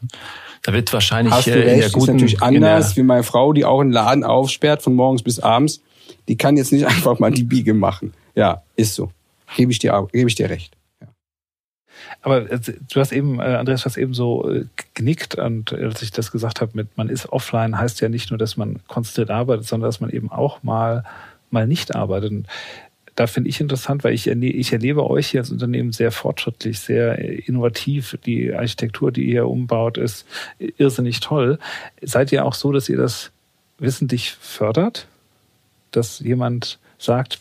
Da 0.62 0.75
wird 0.75 0.93
wahrscheinlich 0.93 1.32
hast 1.32 1.46
du 1.46 1.53
recht, 1.53 1.67
in 1.67 1.81
der 1.81 1.91
guten, 1.91 2.03
ist 2.03 2.12
natürlich 2.12 2.43
anders, 2.43 2.96
wie 2.96 3.03
meine 3.03 3.23
Frau, 3.23 3.55
die 3.55 3.64
auch 3.64 3.81
einen 3.81 3.93
Laden 3.93 4.23
aufsperrt 4.23 4.82
von 4.82 4.94
morgens 4.94 5.23
bis 5.23 5.41
abends. 5.41 5.81
Die 6.29 6.37
kann 6.37 6.58
jetzt 6.58 6.73
nicht 6.73 6.87
einfach 6.87 7.19
mal 7.19 7.31
die 7.31 7.44
Biege 7.44 7.73
machen. 7.73 8.12
Ja, 8.35 8.62
ist 8.76 8.94
so. 8.94 9.11
Gebe 9.56 9.73
ich 9.73 9.79
dir, 9.79 10.06
gebe 10.12 10.29
ich 10.29 10.35
dir 10.35 10.50
recht. 10.50 10.76
Aber 12.23 12.50
äh, 12.50 12.58
du 12.61 13.00
hast 13.00 13.12
eben, 13.12 13.41
äh, 13.41 13.43
Andreas, 13.43 13.85
hast 13.85 13.97
eben 13.97 14.14
so 14.14 14.50
äh, 14.50 14.67
genickt 14.94 15.37
und 15.37 15.73
als 15.73 16.02
ich 16.02 16.11
das 16.11 16.31
gesagt 16.31 16.61
habe 16.61 16.73
mit 16.75 16.97
man 16.97 17.08
ist 17.08 17.31
offline, 17.31 17.79
heißt 17.79 18.00
ja 18.00 18.08
nicht 18.08 18.31
nur, 18.31 18.38
dass 18.38 18.56
man 18.56 18.81
konzentriert 18.88 19.31
arbeitet, 19.31 19.67
sondern 19.67 19.88
dass 19.88 20.00
man 20.00 20.11
eben 20.11 20.31
auch 20.31 20.62
mal 20.62 21.05
mal 21.50 21.67
nicht 21.67 21.94
arbeitet. 21.94 22.31
Und 22.31 22.47
da 23.17 23.26
finde 23.26 23.50
ich 23.50 23.61
interessant, 23.61 24.05
weil 24.05 24.14
ich, 24.14 24.29
ich 24.29 24.73
erlebe 24.73 25.08
euch 25.08 25.29
hier 25.29 25.41
als 25.41 25.50
Unternehmen 25.50 25.93
sehr 25.93 26.12
fortschrittlich, 26.12 26.79
sehr 26.79 27.19
innovativ. 27.49 28.17
Die 28.25 28.55
Architektur, 28.55 29.12
die 29.12 29.25
ihr 29.25 29.49
umbaut, 29.49 29.99
ist 29.99 30.26
irrsinnig 30.58 31.20
toll. 31.20 31.58
Seid 32.00 32.32
ihr 32.32 32.44
auch 32.44 32.55
so, 32.55 32.73
dass 32.73 32.88
ihr 32.88 32.96
das 32.96 33.32
wissentlich 33.79 34.32
fördert? 34.32 35.06
Dass 35.91 36.20
jemand 36.20 36.79
sagt, 36.99 37.41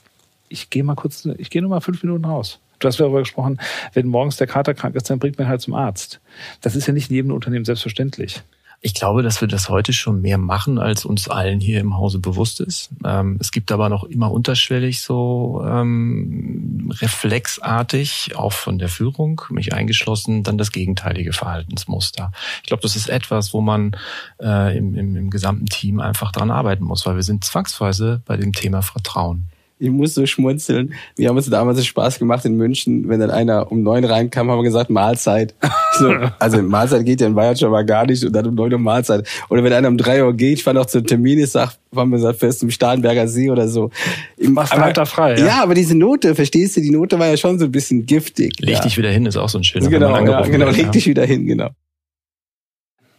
ich 0.49 0.69
gehe 0.69 0.83
mal 0.83 0.95
kurz, 0.95 1.25
ich 1.37 1.49
gehe 1.49 1.61
nur 1.61 1.69
mal 1.69 1.81
fünf 1.81 2.01
Minuten 2.01 2.25
raus 2.25 2.59
du 2.79 2.87
hast 2.87 2.99
darüber 2.99 3.19
gesprochen, 3.19 3.59
wenn 3.93 4.07
morgens 4.07 4.37
der 4.37 4.47
Kater 4.47 4.73
krank 4.73 4.95
ist, 4.95 5.09
dann 5.09 5.19
bringt 5.19 5.37
man 5.37 5.47
halt 5.47 5.61
zum 5.61 5.73
Arzt. 5.73 6.19
Das 6.61 6.75
ist 6.75 6.87
ja 6.87 6.93
nicht 6.93 7.09
in 7.09 7.15
jedem 7.15 7.31
Unternehmen 7.31 7.65
selbstverständlich. 7.65 8.41
Ich 8.81 8.93
glaube, 8.93 9.23
dass 9.23 9.41
wir 9.41 9.49
das 9.49 9.67
heute 9.67 9.91
schon 9.91 10.21
mehr 10.21 10.37
machen, 10.37 10.79
als 10.79 11.03
uns 11.03 11.27
allen 11.27 11.59
hier 11.59 11.81
im 11.81 11.97
Hause 11.97 12.19
bewusst 12.19 12.61
ist. 12.61 12.89
Ähm, 13.03 13.37
es 13.41 13.51
gibt 13.51 13.73
aber 13.73 13.89
noch 13.89 14.05
immer 14.05 14.31
unterschwellig 14.31 15.01
so 15.01 15.61
ähm, 15.67 16.89
reflexartig, 17.01 18.37
auch 18.37 18.53
von 18.53 18.79
der 18.79 18.87
Führung, 18.87 19.41
mich 19.49 19.73
eingeschlossen, 19.73 20.43
dann 20.43 20.57
das 20.57 20.71
gegenteilige 20.71 21.33
Verhaltensmuster. 21.33 22.31
Ich 22.63 22.67
glaube, 22.67 22.81
das 22.81 22.95
ist 22.95 23.09
etwas, 23.09 23.53
wo 23.53 23.59
man 23.59 23.97
äh, 24.41 24.77
im, 24.77 24.95
im, 24.95 25.17
im 25.17 25.29
gesamten 25.29 25.65
Team 25.65 25.99
einfach 25.99 26.31
dran 26.31 26.49
arbeiten 26.49 26.85
muss, 26.85 27.05
weil 27.05 27.15
wir 27.15 27.23
sind 27.23 27.43
zwangsweise 27.43 28.21
bei 28.25 28.37
dem 28.37 28.53
Thema 28.53 28.81
Vertrauen 28.81 29.49
ich 29.79 29.89
muss 29.89 30.13
so 30.13 30.25
schmunzeln. 30.25 30.93
Wir 31.15 31.29
haben 31.29 31.37
uns 31.37 31.49
damals 31.49 31.83
Spaß 31.85 32.19
gemacht 32.19 32.43
in 32.43 32.57
München, 32.57 33.07
wenn 33.07 33.21
dann 33.21 33.31
einer 33.31 33.71
um 33.71 33.81
neun 33.81 34.03
reinkam, 34.03 34.51
haben 34.51 34.59
wir 34.59 34.63
gesagt, 34.63 34.89
Mahlzeit. 34.89 35.55
So, 35.91 36.13
also 36.37 36.61
Mahlzeit 36.61 37.03
geht 37.03 37.19
ja 37.19 37.27
in 37.27 37.35
Bayern 37.35 37.57
schon 37.57 37.71
mal 37.71 37.83
gar 37.83 38.05
nicht 38.05 38.23
und 38.23 38.31
dann 38.31 38.45
um 38.45 38.55
neun 38.55 38.71
Uhr 38.71 38.79
Mahlzeit. 38.79 39.27
Oder 39.49 39.63
wenn 39.65 39.73
einer 39.73 39.89
um 39.89 39.97
drei 39.97 40.23
Uhr 40.23 40.33
geht, 40.33 40.59
ich 40.59 40.65
war 40.65 40.71
noch 40.71 40.85
zum 40.85 41.05
Termin, 41.05 41.39
ich 41.39 41.49
sag, 41.49 41.73
haben 41.93 42.11
wir 42.11 42.17
gesagt, 42.17 42.39
fest 42.39 42.59
zum 42.59 42.69
Starnberger 42.69 43.27
See 43.27 43.49
oder 43.49 43.67
so. 43.67 43.89
Machst 44.37 44.71
aber, 44.71 44.83
weiter 44.83 45.05
frei. 45.05 45.35
Ja. 45.35 45.45
ja, 45.45 45.63
aber 45.63 45.73
diese 45.73 45.97
Note, 45.97 46.35
verstehst 46.35 46.77
du, 46.77 46.81
die 46.81 46.91
Note 46.91 47.19
war 47.19 47.27
ja 47.27 47.35
schon 47.35 47.59
so 47.59 47.65
ein 47.65 47.71
bisschen 47.71 48.05
giftig. 48.05 48.53
Leg 48.59 48.75
ja. 48.75 48.81
dich 48.81 48.97
wieder 48.97 49.09
hin, 49.09 49.25
ist 49.25 49.35
auch 49.35 49.49
so 49.49 49.57
ein 49.57 49.63
schöner 49.65 49.89
Genau, 49.89 50.15
ja, 50.15 50.41
genau, 50.43 50.69
leg 50.69 50.85
ja. 50.85 50.89
dich 50.89 51.07
wieder 51.07 51.25
hin, 51.25 51.45
genau. 51.47 51.71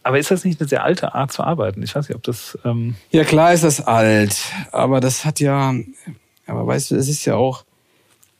Aber 0.03 0.17
ist 0.17 0.31
das 0.31 0.43
nicht 0.43 0.59
eine 0.59 0.67
sehr 0.67 0.83
alte 0.83 1.13
Art 1.13 1.31
zu 1.31 1.43
arbeiten? 1.43 1.83
Ich 1.83 1.95
weiß 1.95 2.09
nicht, 2.09 2.15
ob 2.15 2.23
das. 2.23 2.57
Ähm 2.65 2.95
ja, 3.11 3.23
klar 3.23 3.53
ist 3.53 3.63
das 3.63 3.85
alt, 3.85 4.35
aber 4.71 4.99
das 4.99 5.25
hat 5.25 5.39
ja, 5.39 5.75
aber 6.51 6.67
weißt 6.67 6.91
du, 6.91 6.95
es 6.95 7.07
ist 7.07 7.25
ja 7.25 7.35
auch, 7.35 7.63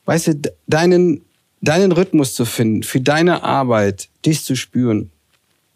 weißt 0.04 0.26
du, 0.28 0.54
deinen, 0.66 1.22
deinen 1.62 1.92
Rhythmus 1.92 2.34
zu 2.34 2.44
finden, 2.44 2.82
für 2.82 3.00
deine 3.00 3.42
Arbeit, 3.42 4.08
dich 4.24 4.44
zu 4.44 4.54
spüren, 4.54 5.10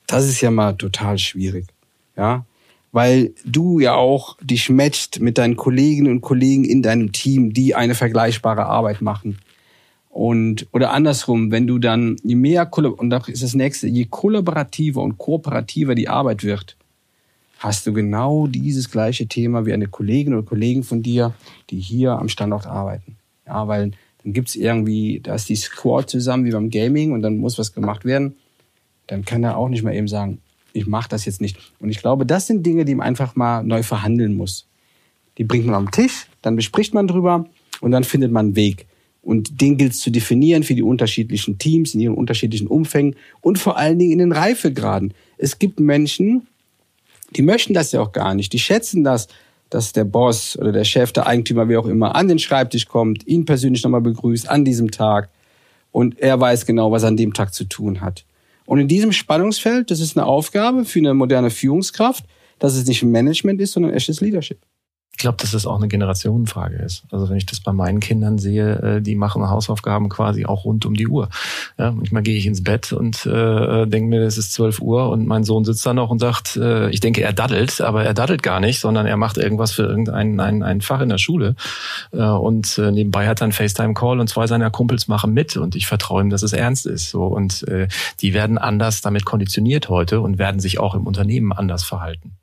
das 0.07 0.29
ist 0.29 0.41
ja 0.41 0.51
mal 0.51 0.75
total 0.75 1.19
schwierig. 1.19 1.67
Ja, 2.17 2.45
weil 2.93 3.35
du 3.45 3.79
ja 3.79 3.95
auch 3.95 4.37
dich 4.41 4.71
matcht 4.71 5.21
mit 5.21 5.39
deinen 5.39 5.57
Kolleginnen 5.57 6.11
und 6.11 6.21
Kollegen 6.23 6.65
in 6.65 6.83
deinem 6.83 7.13
Team, 7.13 7.53
die 7.53 7.75
eine 7.75 7.95
vergleichbare 7.95 8.67
Arbeit 8.67 9.03
machen. 9.03 9.39
Und, 10.09 10.67
oder 10.73 10.93
andersrum, 10.93 11.51
wenn 11.51 11.67
du 11.67 11.79
dann, 11.79 12.17
je 12.23 12.37
mehr, 12.37 12.71
und 12.73 13.11
das 13.11 13.29
ist 13.29 13.43
das 13.43 13.55
nächste, 13.55 13.87
je 13.87 14.07
kollaborativer 14.07 15.03
und 15.03 15.19
kooperativer 15.19 15.95
die 15.95 16.09
Arbeit 16.09 16.43
wird, 16.43 16.77
hast 17.59 17.87
du 17.87 17.93
genau 17.93 18.47
dieses 18.47 18.91
gleiche 18.91 19.27
Thema 19.27 19.67
wie 19.67 19.73
eine 19.73 19.89
Kollegin 19.89 20.35
oder 20.35 20.43
Kollegen 20.43 20.83
von 20.83 21.03
dir, 21.03 21.35
die 21.71 21.81
hier 21.81 22.13
am 22.13 22.29
Standort 22.29 22.67
arbeiten. 22.67 23.17
Ja, 23.47 23.67
weil 23.69 23.93
dann 24.23 24.33
gibt's 24.33 24.57
irgendwie, 24.57 25.21
da 25.23 25.35
ist 25.35 25.49
die 25.49 25.57
Squad 25.57 26.11
zusammen 26.11 26.45
wie 26.45 26.51
beim 26.51 26.71
Gaming 26.71 27.13
und 27.13 27.23
dann 27.23 27.39
muss 27.39 27.59
was 27.59 27.73
gemacht 27.73 28.05
werden. 28.05 28.37
Dann 29.07 29.25
kann 29.25 29.45
er 29.45 29.57
auch 29.57 29.69
nicht 29.69 29.83
mal 29.83 29.95
eben 29.95 30.09
sagen, 30.09 30.41
ich 30.73 30.87
mache 30.87 31.09
das 31.09 31.25
jetzt 31.25 31.41
nicht. 31.41 31.57
Und 31.79 31.91
ich 31.91 32.01
glaube, 32.01 32.27
das 32.27 32.47
sind 32.47 32.67
Dinge, 32.67 32.85
die 32.85 32.95
man 32.95 33.07
einfach 33.07 33.37
mal 33.37 33.63
neu 33.63 33.83
verhandeln 33.83 34.37
muss. 34.37 34.67
Die 35.39 35.45
bringt 35.45 35.67
man 35.67 35.75
am 35.75 35.91
Tisch, 35.91 36.27
dann 36.43 36.57
bespricht 36.57 36.93
man 36.93 37.07
drüber 37.07 37.47
und 37.81 37.91
dann 37.91 38.05
findet 38.05 38.33
man 38.33 38.47
einen 38.47 38.57
Weg. 38.57 38.87
Und 39.23 39.61
den 39.61 39.77
gilt 39.77 39.93
es 39.93 40.01
zu 40.01 40.11
definieren 40.11 40.63
für 40.63 40.75
die 40.75 40.83
unterschiedlichen 40.83 41.59
Teams 41.59 41.95
in 41.95 42.01
ihren 42.01 42.15
unterschiedlichen 42.15 42.69
Umfängen 42.69 43.17
und 43.41 43.59
vor 43.59 43.77
allen 43.77 43.99
Dingen 43.99 44.13
in 44.13 44.19
den 44.19 44.33
Reifegraden. 44.33 45.15
Es 45.37 45.59
gibt 45.59 45.81
Menschen, 45.81 46.47
die 47.31 47.43
möchten 47.43 47.75
das 47.75 47.93
ja 47.93 48.01
auch 48.01 48.13
gar 48.13 48.35
nicht. 48.35 48.53
Die 48.53 48.59
schätzen 48.59 49.05
das, 49.05 49.29
dass 49.71 49.93
der 49.93 50.05
Boss 50.05 50.57
oder 50.59 50.73
der 50.73 50.85
Chef, 50.85 51.13
der 51.13 51.27
Eigentümer, 51.27 51.69
wie 51.69 51.77
auch 51.77 51.87
immer, 51.87 52.15
an 52.15 52.29
den 52.29 52.39
Schreibtisch 52.39 52.87
kommt, 52.87 53.27
ihn 53.27 53.45
persönlich 53.45 53.83
nochmal 53.83 54.01
begrüßt 54.01 54.49
an 54.49 54.65
diesem 54.65 54.91
Tag 54.91 55.29
und 55.91 56.19
er 56.21 56.41
weiß 56.41 56.67
genau, 56.67 56.93
was 56.93 57.03
er 57.03 57.09
an 57.09 57.17
dem 57.17 57.33
Tag 57.33 57.53
zu 57.53 57.65
tun 57.65 58.01
hat. 58.01 58.25
Und 58.65 58.79
in 58.81 58.89
diesem 58.89 59.13
Spannungsfeld, 59.13 59.91
das 59.91 60.01
ist 60.01 60.17
eine 60.17 60.27
Aufgabe 60.27 60.85
für 60.85 60.99
eine 60.99 61.15
moderne 61.15 61.51
Führungskraft, 61.51 62.25
dass 62.59 62.75
es 62.75 62.87
nicht 62.87 63.03
Management 63.03 63.61
ist, 63.61 63.73
sondern 63.73 63.93
echtes 63.93 64.21
Leadership. 64.21 64.59
Ich 65.17 65.23
glaube, 65.23 65.39
dass 65.41 65.53
das 65.53 65.65
auch 65.65 65.77
eine 65.77 65.89
Generationenfrage 65.89 66.77
ist. 66.77 67.05
Also 67.11 67.31
wenn 67.31 67.39
ich 67.39 67.47
das 67.47 67.61
bei 67.61 67.73
meinen 67.73 68.01
Kindern 68.01 68.37
sehe, 68.37 68.97
äh, 68.97 69.01
die 69.01 69.15
machen 69.15 69.49
Hausaufgaben 69.49 70.11
quasi 70.11 70.45
auch 70.45 70.67
rund 70.67 70.85
um 70.85 70.93
die 70.93 71.09
Uhr. 71.09 71.31
Ja, 71.79 71.91
manchmal 71.91 72.23
gehe 72.23 72.37
ich 72.37 72.45
ins 72.45 72.63
Bett 72.63 72.93
und 72.93 73.25
äh, 73.25 73.87
denke 73.87 74.11
mir, 74.11 74.21
es 74.21 74.37
ist 74.37 74.53
12 74.53 74.83
Uhr 74.83 75.09
und 75.09 75.27
mein 75.27 75.43
Sohn 75.45 75.65
sitzt 75.65 75.87
da 75.87 75.95
noch 75.95 76.11
und 76.11 76.19
sagt, 76.19 76.59
äh, 76.59 76.91
ich 76.91 77.01
denke, 77.01 77.23
er 77.23 77.33
daddelt, 77.33 77.81
aber 77.81 78.05
er 78.05 78.13
daddelt 78.13 78.43
gar 78.43 78.61
nicht, 78.61 78.79
sondern 78.79 79.07
er 79.07 79.17
macht 79.17 79.39
irgendwas 79.39 79.73
für 79.73 79.85
irgendein 79.85 80.39
ein, 80.39 80.63
ein 80.63 80.83
Fach 80.83 81.01
in 81.01 81.09
der 81.09 81.17
Schule. 81.17 81.57
Äh, 82.13 82.19
und 82.19 82.77
äh, 82.77 82.91
nebenbei 82.91 83.27
hat 83.27 83.41
er 83.41 83.45
einen 83.45 83.53
FaceTime-Call 83.53 84.21
und 84.21 84.29
zwei 84.29 84.47
seiner 84.47 84.71
Kumpels 84.71 85.09
machen 85.09 85.33
mit 85.33 85.57
und 85.57 85.77
ich 85.77 85.87
vertraue 85.87 86.21
ihm, 86.21 86.29
dass 86.29 86.43
es 86.43 86.53
ernst 86.53 86.85
ist. 86.85 87.09
So 87.09 87.25
Und 87.25 87.67
äh, 87.69 87.89
die 88.21 88.35
werden 88.35 88.59
anders 88.59 89.01
damit 89.01 89.25
konditioniert 89.25 89.89
heute 89.89 90.21
und 90.21 90.37
werden 90.37 90.61
sich 90.61 90.79
auch 90.79 90.95
im 90.95 91.07
Unternehmen 91.07 91.53
anders 91.53 91.85
verhalten 91.85 92.37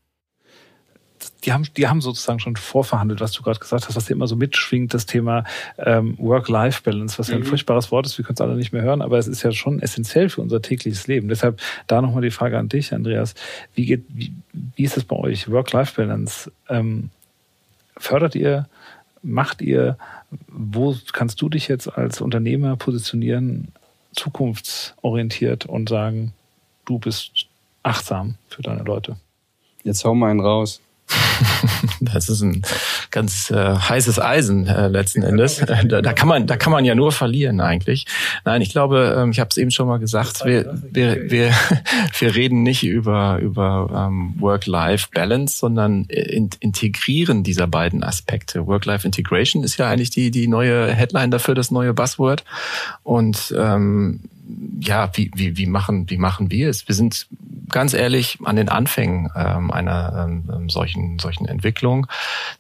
die 1.45 1.51
haben, 1.51 1.67
die 1.75 1.87
haben 1.87 2.01
sozusagen 2.01 2.39
schon 2.39 2.55
vorverhandelt, 2.55 3.19
was 3.19 3.31
du 3.33 3.43
gerade 3.43 3.59
gesagt 3.59 3.87
hast, 3.87 3.95
was 3.95 4.07
hier 4.07 4.15
immer 4.15 4.27
so 4.27 4.35
mitschwingt, 4.35 4.93
das 4.93 5.05
Thema 5.05 5.43
ähm, 5.77 6.15
Work-Life-Balance, 6.17 7.19
was 7.19 7.27
ja 7.27 7.35
ein 7.35 7.41
mhm. 7.41 7.45
furchtbares 7.45 7.91
Wort 7.91 8.05
ist, 8.05 8.17
wir 8.17 8.25
können 8.25 8.35
es 8.35 8.41
alle 8.41 8.55
nicht 8.55 8.71
mehr 8.71 8.81
hören, 8.81 9.01
aber 9.01 9.17
es 9.17 9.27
ist 9.27 9.43
ja 9.43 9.51
schon 9.51 9.81
essentiell 9.81 10.29
für 10.29 10.41
unser 10.41 10.61
tägliches 10.61 11.07
Leben. 11.07 11.27
Deshalb 11.27 11.59
da 11.87 12.01
nochmal 12.01 12.21
die 12.21 12.31
Frage 12.31 12.57
an 12.57 12.69
dich, 12.69 12.93
Andreas. 12.93 13.35
Wie 13.75 13.85
geht, 13.85 14.05
wie, 14.09 14.33
wie 14.51 14.83
ist 14.83 14.97
es 14.97 15.03
bei 15.03 15.15
euch? 15.15 15.49
Work-Life-Balance. 15.49 16.51
Ähm, 16.69 17.09
fördert 17.97 18.35
ihr, 18.35 18.67
macht 19.21 19.61
ihr, 19.61 19.97
wo 20.47 20.95
kannst 21.11 21.41
du 21.41 21.49
dich 21.49 21.67
jetzt 21.67 21.87
als 21.87 22.21
Unternehmer 22.21 22.75
positionieren, 22.77 23.69
zukunftsorientiert 24.15 25.65
und 25.65 25.89
sagen, 25.89 26.33
du 26.85 26.99
bist 26.99 27.47
achtsam 27.83 28.35
für 28.47 28.61
deine 28.61 28.83
Leute? 28.83 29.17
Jetzt 29.83 30.05
hau 30.05 30.15
mal 30.15 30.31
einen 30.31 30.39
raus. 30.39 30.81
Das 31.99 32.29
ist 32.29 32.41
ein 32.41 32.61
ganz 33.11 33.49
äh, 33.49 33.55
heißes 33.55 34.19
Eisen 34.19 34.67
äh, 34.67 34.87
letzten 34.87 35.23
Endes. 35.23 35.57
Da, 35.57 36.01
da, 36.01 36.13
kann 36.13 36.27
man, 36.27 36.47
da 36.47 36.57
kann 36.57 36.71
man 36.71 36.85
ja 36.85 36.95
nur 36.95 37.11
verlieren 37.11 37.61
eigentlich. 37.61 38.05
Nein, 38.45 38.61
ich 38.61 38.71
glaube, 38.71 39.15
ähm, 39.17 39.31
ich 39.31 39.39
habe 39.39 39.49
es 39.49 39.57
eben 39.57 39.71
schon 39.71 39.87
mal 39.87 39.97
gesagt. 39.97 40.45
Wir, 40.45 40.79
wir, 40.91 41.31
wir, 41.31 41.51
wir 42.19 42.35
reden 42.35 42.63
nicht 42.63 42.83
über 42.83 43.39
über 43.39 44.07
ähm, 44.07 44.35
Work-Life-Balance, 44.39 45.57
sondern 45.57 46.05
in, 46.05 46.49
integrieren 46.59 47.43
dieser 47.43 47.67
beiden 47.67 48.03
Aspekte. 48.03 48.67
Work-Life-Integration 48.67 49.63
ist 49.63 49.77
ja 49.77 49.89
eigentlich 49.89 50.09
die 50.09 50.31
die 50.31 50.47
neue 50.47 50.91
Headline 50.91 51.31
dafür, 51.31 51.55
das 51.55 51.71
neue 51.71 51.93
Buzzword. 51.93 52.43
Und 53.03 53.53
ähm, 53.57 54.21
ja, 54.79 55.09
wie, 55.15 55.31
wie, 55.35 55.57
wie, 55.57 55.65
machen, 55.65 56.09
wie 56.09 56.17
machen 56.17 56.51
wir 56.51 56.69
es? 56.69 56.87
Wir 56.87 56.95
sind 56.95 57.27
ganz 57.73 57.93
ehrlich 57.93 58.37
an 58.45 58.55
den 58.55 58.69
Anfängen 58.69 59.29
ähm, 59.35 59.71
einer 59.71 60.25
ähm, 60.25 60.49
ähm, 60.53 60.69
solchen, 60.69 61.19
solchen 61.19 61.45
Entwicklung. 61.45 62.07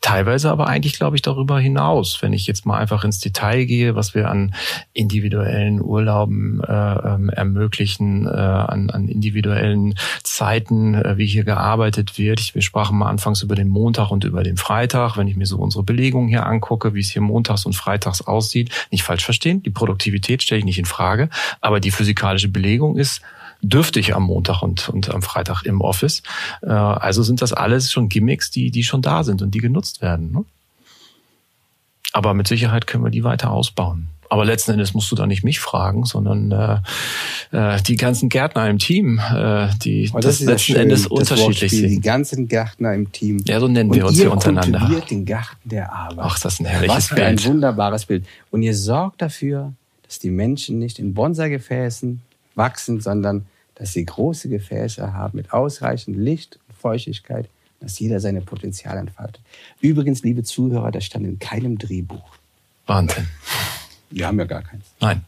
Teilweise 0.01 0.51
aber 0.51 0.67
eigentlich, 0.67 0.93
glaube 0.93 1.15
ich, 1.15 1.21
darüber 1.21 1.59
hinaus. 1.59 2.21
Wenn 2.21 2.33
ich 2.33 2.47
jetzt 2.47 2.65
mal 2.65 2.79
einfach 2.79 3.05
ins 3.05 3.19
Detail 3.19 3.63
gehe, 3.65 3.95
was 3.95 4.15
wir 4.15 4.29
an 4.29 4.53
individuellen 4.91 5.81
Urlauben 5.81 6.61
äh, 6.63 6.73
ähm, 6.73 7.29
ermöglichen, 7.29 8.25
äh, 8.25 8.29
an, 8.29 8.89
an 8.89 9.07
individuellen 9.07 9.95
Zeiten, 10.23 10.95
äh, 10.95 11.17
wie 11.17 11.27
hier 11.27 11.43
gearbeitet 11.43 12.17
wird. 12.17 12.39
Ich, 12.39 12.55
wir 12.55 12.63
sprachen 12.63 12.97
mal 12.97 13.09
anfangs 13.09 13.43
über 13.43 13.55
den 13.55 13.69
Montag 13.69 14.09
und 14.09 14.23
über 14.23 14.43
den 14.43 14.57
Freitag. 14.57 15.15
Wenn 15.15 15.27
ich 15.27 15.37
mir 15.37 15.45
so 15.45 15.57
unsere 15.57 15.83
Belegung 15.83 16.27
hier 16.27 16.45
angucke, 16.47 16.95
wie 16.95 17.01
es 17.01 17.11
hier 17.11 17.21
montags 17.21 17.65
und 17.65 17.73
freitags 17.73 18.23
aussieht, 18.23 18.71
nicht 18.89 19.03
falsch 19.03 19.23
verstehen, 19.23 19.61
die 19.61 19.69
Produktivität 19.69 20.41
stelle 20.41 20.59
ich 20.59 20.65
nicht 20.65 20.79
in 20.79 20.85
Frage, 20.85 21.29
aber 21.61 21.79
die 21.79 21.91
physikalische 21.91 22.49
Belegung 22.49 22.97
ist 22.97 23.21
dürftig 23.63 24.15
am 24.15 24.23
Montag 24.23 24.61
und, 24.61 24.89
und 24.89 25.13
am 25.13 25.21
Freitag 25.21 25.63
im 25.63 25.81
Office. 25.81 26.21
Äh, 26.61 26.67
also 26.67 27.23
sind 27.23 27.41
das 27.41 27.53
alles 27.53 27.91
schon 27.91 28.09
Gimmicks, 28.09 28.51
die, 28.51 28.69
die 28.69 28.83
schon 28.83 29.01
da 29.01 29.23
sind 29.23 29.41
und 29.41 29.51
die 29.51 29.59
genutzt 29.59 30.01
werden. 30.01 30.31
Ne? 30.31 30.45
Aber 32.11 32.33
mit 32.33 32.47
Sicherheit 32.47 32.85
können 32.85 33.03
wir 33.03 33.09
die 33.09 33.23
weiter 33.23 33.51
ausbauen. 33.51 34.09
Aber 34.29 34.45
letzten 34.45 34.71
Endes 34.71 34.95
musst 34.95 35.11
du 35.11 35.15
da 35.15 35.27
nicht 35.27 35.43
mich 35.43 35.59
fragen, 35.59 36.05
sondern 36.05 36.51
äh, 36.51 37.75
äh 37.75 37.81
die 37.83 37.97
ganzen 37.97 38.29
Gärtner 38.29 38.67
im 38.67 38.79
Team, 38.79 39.19
äh, 39.19 39.67
die 39.83 40.09
oh, 40.11 40.19
das, 40.19 40.39
das 40.39 40.47
letzten 40.47 40.73
schön, 40.73 40.75
Endes 40.81 41.05
unterschiedlich 41.05 41.71
sind. 41.71 41.89
Die 41.89 42.01
ganzen 42.01 42.47
Gärtner 42.47 42.95
im 42.95 43.11
Team. 43.11 43.43
Ja, 43.45 43.59
so 43.59 43.67
nennen 43.67 43.91
und 43.91 43.95
wir 43.95 44.07
uns 44.07 44.17
hier 44.17 44.31
untereinander. 44.31 44.89
Ihr 44.91 45.01
den 45.01 45.25
Garten 45.25 45.69
der 45.69 45.93
Arbeit. 45.93 46.25
Ach, 46.25 46.39
das 46.39 46.53
ist 46.53 46.59
ein 46.61 46.65
herrliches 46.65 46.95
Was 46.95 47.07
für 47.09 47.15
Bild. 47.15 47.27
ein 47.27 47.43
wunderbares 47.43 48.05
Bild. 48.05 48.25
Und 48.49 48.63
ihr 48.63 48.75
sorgt 48.75 49.21
dafür, 49.21 49.73
dass 50.07 50.17
die 50.17 50.31
Menschen 50.31 50.79
nicht 50.79 50.97
in 50.97 51.13
Bonsai-Gefäßen 51.13 52.21
wachsen, 52.55 53.01
sondern 53.01 53.45
dass 53.75 53.93
sie 53.93 54.05
große 54.05 54.49
Gefäße 54.49 55.13
haben 55.13 55.37
mit 55.37 55.53
ausreichend 55.53 56.17
Licht 56.17 56.59
und 56.67 56.77
Feuchtigkeit, 56.77 57.49
dass 57.79 57.99
jeder 57.99 58.19
seine 58.19 58.41
Potenziale 58.41 58.99
entfaltet. 58.99 59.41
Übrigens, 59.81 60.23
liebe 60.23 60.43
Zuhörer, 60.43 60.91
das 60.91 61.05
stand 61.05 61.25
in 61.25 61.39
keinem 61.39 61.77
Drehbuch. 61.77 62.37
Wahnsinn. 62.85 63.27
Wir 64.09 64.27
haben 64.27 64.39
ja 64.39 64.45
gar 64.45 64.61
keins. 64.61 64.85
Nein, 64.99 65.23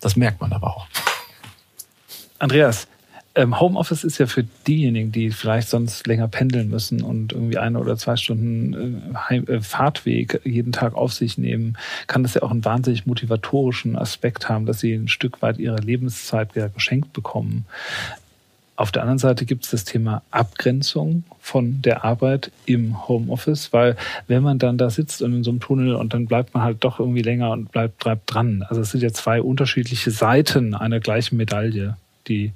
das 0.00 0.16
merkt 0.16 0.40
man 0.40 0.52
aber 0.52 0.76
auch. 0.76 0.86
Andreas, 2.38 2.86
ähm, 3.36 3.60
Homeoffice 3.60 4.02
ist 4.02 4.16
ja 4.18 4.26
für 4.26 4.44
diejenigen, 4.66 5.12
die 5.12 5.30
vielleicht 5.30 5.68
sonst 5.68 6.06
länger 6.06 6.26
pendeln 6.26 6.70
müssen 6.70 7.02
und 7.02 7.34
irgendwie 7.34 7.58
eine 7.58 7.78
oder 7.78 7.96
zwei 7.98 8.16
Stunden 8.16 9.12
äh, 9.12 9.14
Heim, 9.14 9.44
äh, 9.46 9.60
Fahrtweg 9.60 10.40
jeden 10.44 10.72
Tag 10.72 10.94
auf 10.94 11.12
sich 11.12 11.36
nehmen, 11.36 11.76
kann 12.06 12.22
das 12.22 12.34
ja 12.34 12.42
auch 12.42 12.50
einen 12.50 12.64
wahnsinnig 12.64 13.06
motivatorischen 13.06 13.94
Aspekt 13.96 14.48
haben, 14.48 14.64
dass 14.64 14.80
sie 14.80 14.94
ein 14.94 15.08
Stück 15.08 15.42
weit 15.42 15.58
ihre 15.58 15.76
Lebenszeit 15.76 16.56
wieder 16.56 16.70
geschenkt 16.70 17.12
bekommen. 17.12 17.66
Auf 18.74 18.90
der 18.90 19.02
anderen 19.02 19.18
Seite 19.18 19.44
gibt 19.44 19.64
es 19.64 19.70
das 19.70 19.84
Thema 19.84 20.22
Abgrenzung 20.30 21.24
von 21.40 21.80
der 21.82 22.04
Arbeit 22.04 22.50
im 22.64 23.06
Homeoffice, 23.06 23.72
weil 23.72 23.96
wenn 24.28 24.42
man 24.42 24.58
dann 24.58 24.78
da 24.78 24.88
sitzt 24.88 25.20
und 25.22 25.34
in 25.34 25.44
so 25.44 25.50
einem 25.50 25.60
Tunnel 25.60 25.94
und 25.94 26.14
dann 26.14 26.26
bleibt 26.26 26.54
man 26.54 26.62
halt 26.62 26.84
doch 26.84 27.00
irgendwie 27.00 27.22
länger 27.22 27.50
und 27.50 27.70
bleibt, 27.70 27.98
bleibt 27.98 28.32
dran. 28.32 28.64
Also 28.68 28.80
es 28.82 28.90
sind 28.90 29.02
ja 29.02 29.12
zwei 29.12 29.40
unterschiedliche 29.42 30.10
Seiten 30.10 30.74
einer 30.74 31.00
gleichen 31.00 31.36
Medaille 31.36 31.96
die 32.28 32.52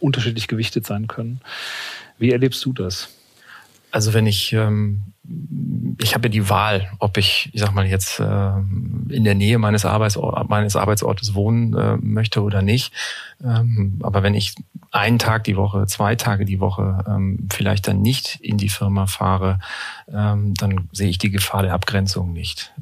unterschiedlich 0.00 0.48
gewichtet 0.48 0.86
sein 0.86 1.06
können. 1.06 1.40
Wie 2.18 2.32
erlebst 2.32 2.64
du 2.64 2.72
das? 2.72 3.14
Also 3.90 4.14
wenn 4.14 4.26
ich, 4.26 4.52
ähm, 4.52 5.00
ich 6.00 6.14
habe 6.14 6.28
ja 6.28 6.30
die 6.30 6.48
Wahl, 6.48 6.90
ob 7.00 7.18
ich, 7.18 7.50
ich 7.52 7.60
sag 7.60 7.74
mal 7.74 7.86
jetzt 7.86 8.20
äh, 8.20 8.52
in 9.08 9.24
der 9.24 9.34
Nähe 9.34 9.58
meines, 9.58 9.84
Arbeitsort, 9.84 10.48
meines 10.48 10.76
Arbeitsortes 10.76 11.34
wohnen 11.34 11.74
äh, 11.74 11.96
möchte 11.96 12.42
oder 12.42 12.62
nicht. 12.62 12.94
Ähm, 13.44 13.98
aber 14.02 14.22
wenn 14.22 14.34
ich 14.34 14.54
einen 14.90 15.18
Tag 15.18 15.44
die 15.44 15.56
Woche, 15.56 15.86
zwei 15.86 16.14
Tage 16.14 16.44
die 16.44 16.60
Woche 16.60 17.04
ähm, 17.06 17.46
vielleicht 17.52 17.88
dann 17.88 18.00
nicht 18.00 18.38
in 18.40 18.56
die 18.56 18.70
Firma 18.70 19.06
fahre, 19.06 19.58
ähm, 20.10 20.54
dann 20.54 20.88
sehe 20.92 21.10
ich 21.10 21.18
die 21.18 21.30
Gefahr 21.30 21.62
der 21.62 21.74
Abgrenzung 21.74 22.32
nicht. 22.32 22.72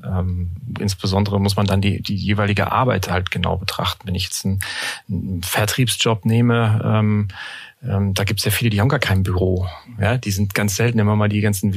Insbesondere 0.79 1.41
muss 1.41 1.57
man 1.57 1.67
dann 1.67 1.81
die, 1.81 2.01
die 2.01 2.15
jeweilige 2.15 2.71
Arbeit 2.71 3.11
halt 3.11 3.31
genau 3.31 3.57
betrachten. 3.57 4.07
Wenn 4.07 4.15
ich 4.15 4.25
jetzt 4.25 4.45
einen, 4.45 4.61
einen 5.09 5.43
Vertriebsjob 5.43 6.25
nehme, 6.25 7.29
da 7.81 8.25
gibt 8.25 8.41
es 8.41 8.45
ja 8.45 8.51
viele, 8.51 8.71
die 8.71 8.81
haben 8.81 8.89
gar 8.89 8.99
kein 8.99 9.23
Büro. 9.23 9.67
Ja, 10.01 10.17
die 10.17 10.31
sind 10.31 10.55
ganz 10.55 10.77
selten 10.77 10.99
immer 10.99 11.17
mal 11.17 11.29
die 11.29 11.41
ganzen 11.41 11.75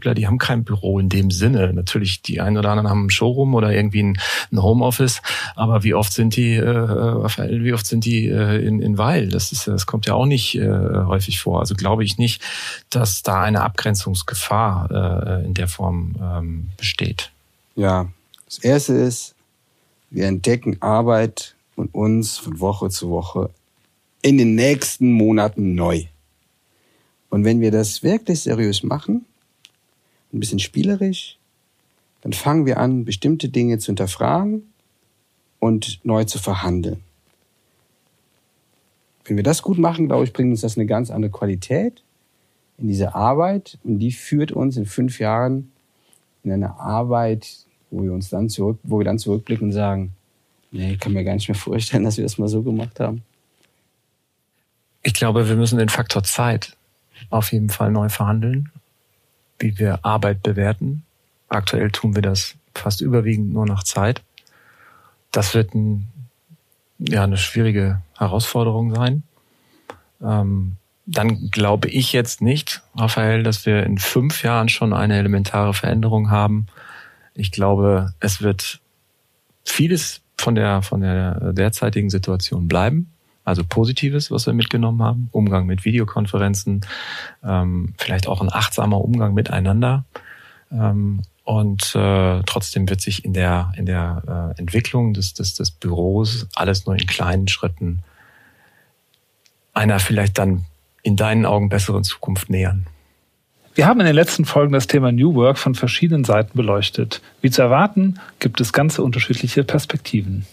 Vitra-Vertriebler, 0.00 0.14
die 0.14 0.26
haben 0.26 0.38
kein 0.38 0.64
Büro 0.64 0.98
in 0.98 1.08
dem 1.08 1.30
Sinne. 1.30 1.72
Natürlich, 1.72 2.22
die 2.22 2.40
einen 2.40 2.56
oder 2.56 2.70
anderen 2.70 2.88
haben 2.88 3.06
ein 3.06 3.10
Showroom 3.10 3.54
oder 3.54 3.72
irgendwie 3.72 4.02
ein, 4.02 4.18
ein 4.52 4.62
Homeoffice, 4.62 5.22
aber 5.54 5.82
wie 5.84 5.94
oft 5.94 6.12
sind 6.12 6.36
die, 6.36 6.54
äh, 6.54 6.68
Raphael, 6.68 7.62
wie 7.64 7.72
oft 7.72 7.86
sind 7.86 8.04
die 8.04 8.28
äh, 8.28 8.64
in, 8.64 8.80
in 8.80 8.98
Weil? 8.98 9.28
Das 9.28 9.52
ist, 9.52 9.66
das 9.66 9.86
kommt 9.86 10.06
ja 10.06 10.14
auch 10.14 10.26
nicht 10.26 10.56
äh, 10.56 10.68
häufig 10.68 11.40
vor. 11.40 11.60
Also 11.60 11.74
glaube 11.74 12.04
ich 12.04 12.18
nicht, 12.18 12.42
dass 12.90 13.22
da 13.22 13.42
eine 13.42 13.62
Abgrenzungsgefahr 13.62 15.42
äh, 15.42 15.46
in 15.46 15.54
der 15.54 15.68
Form 15.68 16.16
ähm, 16.20 16.70
besteht. 16.76 17.30
Ja, 17.76 18.08
das 18.46 18.58
erste 18.58 18.94
ist, 18.94 19.34
wir 20.10 20.26
entdecken 20.26 20.78
Arbeit 20.80 21.54
und 21.76 21.94
uns 21.94 22.38
von 22.38 22.58
Woche 22.60 22.90
zu 22.90 23.10
Woche 23.10 23.50
in 24.22 24.38
den 24.38 24.54
nächsten 24.54 25.12
Monaten 25.12 25.74
neu. 25.74 26.04
Und 27.30 27.44
wenn 27.44 27.60
wir 27.60 27.70
das 27.70 28.02
wirklich 28.02 28.40
seriös 28.40 28.82
machen, 28.82 29.24
ein 30.32 30.40
bisschen 30.40 30.58
spielerisch, 30.58 31.38
dann 32.22 32.32
fangen 32.32 32.66
wir 32.66 32.78
an, 32.78 33.04
bestimmte 33.04 33.48
Dinge 33.48 33.78
zu 33.78 33.86
hinterfragen 33.86 34.70
und 35.58 36.00
neu 36.04 36.24
zu 36.24 36.38
verhandeln. 36.38 37.02
Wenn 39.24 39.36
wir 39.36 39.44
das 39.44 39.62
gut 39.62 39.78
machen, 39.78 40.06
glaube 40.06 40.24
ich, 40.24 40.32
bringt 40.32 40.50
uns 40.50 40.62
das 40.62 40.76
eine 40.76 40.86
ganz 40.86 41.10
andere 41.10 41.30
Qualität 41.30 42.02
in 42.78 42.88
diese 42.88 43.14
Arbeit 43.14 43.78
und 43.84 43.98
die 43.98 44.12
führt 44.12 44.52
uns 44.52 44.76
in 44.76 44.86
fünf 44.86 45.20
Jahren 45.20 45.70
in 46.42 46.52
einer 46.52 46.80
Arbeit, 46.80 47.64
wo 47.90 48.02
wir 48.02 48.12
uns 48.12 48.30
dann 48.30 48.48
zurück, 48.48 48.78
wo 48.82 48.98
wir 48.98 49.04
dann 49.04 49.18
zurückblicken 49.18 49.68
und 49.68 49.72
sagen, 49.72 50.14
nee, 50.70 50.92
ich 50.92 51.00
kann 51.00 51.12
mir 51.12 51.24
gar 51.24 51.34
nicht 51.34 51.48
mehr 51.48 51.54
vorstellen, 51.54 52.04
dass 52.04 52.16
wir 52.16 52.24
das 52.24 52.38
mal 52.38 52.48
so 52.48 52.62
gemacht 52.62 52.98
haben. 53.00 53.22
Ich 55.02 55.14
glaube, 55.14 55.48
wir 55.48 55.56
müssen 55.56 55.78
den 55.78 55.88
Faktor 55.88 56.22
Zeit 56.22 56.76
auf 57.28 57.52
jeden 57.52 57.68
Fall 57.68 57.90
neu 57.90 58.08
verhandeln, 58.08 58.70
wie 59.60 59.78
wir 59.78 60.04
Arbeit 60.04 60.42
bewerten. 60.42 61.04
Aktuell 61.48 61.90
tun 61.90 62.14
wir 62.14 62.22
das 62.22 62.56
fast 62.74 63.00
überwiegend 63.00 63.52
nur 63.52 63.66
nach 63.66 63.84
Zeit. 63.84 64.22
Das 65.30 65.54
wird 65.54 65.74
ein, 65.74 66.08
ja, 66.98 67.22
eine 67.24 67.36
schwierige 67.36 68.02
Herausforderung 68.16 68.94
sein. 68.94 69.22
Ähm, 70.22 70.76
dann 71.06 71.50
glaube 71.50 71.88
ich 71.88 72.12
jetzt 72.12 72.40
nicht, 72.40 72.82
Raphael, 72.96 73.42
dass 73.42 73.66
wir 73.66 73.84
in 73.84 73.98
fünf 73.98 74.42
Jahren 74.42 74.68
schon 74.68 74.92
eine 74.92 75.18
elementare 75.18 75.74
Veränderung 75.74 76.30
haben. 76.30 76.66
Ich 77.34 77.50
glaube, 77.50 78.14
es 78.20 78.42
wird 78.42 78.80
vieles 79.64 80.20
von 80.36 80.54
der, 80.54 80.82
von 80.82 81.00
der 81.00 81.52
derzeitigen 81.52 82.10
Situation 82.10 82.68
bleiben. 82.68 83.12
Also 83.44 83.64
Positives, 83.64 84.30
was 84.30 84.46
wir 84.46 84.52
mitgenommen 84.52 85.02
haben. 85.02 85.28
Umgang 85.32 85.66
mit 85.66 85.84
Videokonferenzen, 85.84 86.82
ähm, 87.42 87.94
vielleicht 87.98 88.28
auch 88.28 88.40
ein 88.40 88.52
achtsamer 88.52 89.00
Umgang 89.00 89.34
miteinander. 89.34 90.04
Ähm, 90.70 91.22
und 91.44 91.94
äh, 91.96 92.42
trotzdem 92.46 92.88
wird 92.88 93.00
sich 93.00 93.24
in 93.24 93.32
der, 93.32 93.72
in 93.76 93.86
der 93.86 94.54
äh, 94.56 94.60
Entwicklung 94.60 95.14
des, 95.14 95.34
des, 95.34 95.54
des 95.54 95.70
Büros 95.70 96.46
alles 96.54 96.86
nur 96.86 96.94
in 96.96 97.06
kleinen 97.06 97.48
Schritten 97.48 98.02
einer 99.72 99.98
vielleicht 99.98 100.38
dann 100.38 100.64
in 101.02 101.16
deinen 101.16 101.46
Augen 101.46 101.68
besseren 101.68 102.04
Zukunft 102.04 102.50
nähern. 102.50 102.86
Wir 103.74 103.86
haben 103.86 104.00
in 104.00 104.06
den 104.06 104.14
letzten 104.14 104.44
Folgen 104.44 104.72
das 104.72 104.86
Thema 104.86 105.12
New 105.12 105.34
Work 105.34 105.56
von 105.56 105.74
verschiedenen 105.74 106.24
Seiten 106.24 106.56
beleuchtet. 106.56 107.22
Wie 107.40 107.50
zu 107.50 107.62
erwarten, 107.62 108.20
gibt 108.38 108.60
es 108.60 108.72
ganz 108.72 108.98
unterschiedliche 108.98 109.64
Perspektiven. 109.64 110.44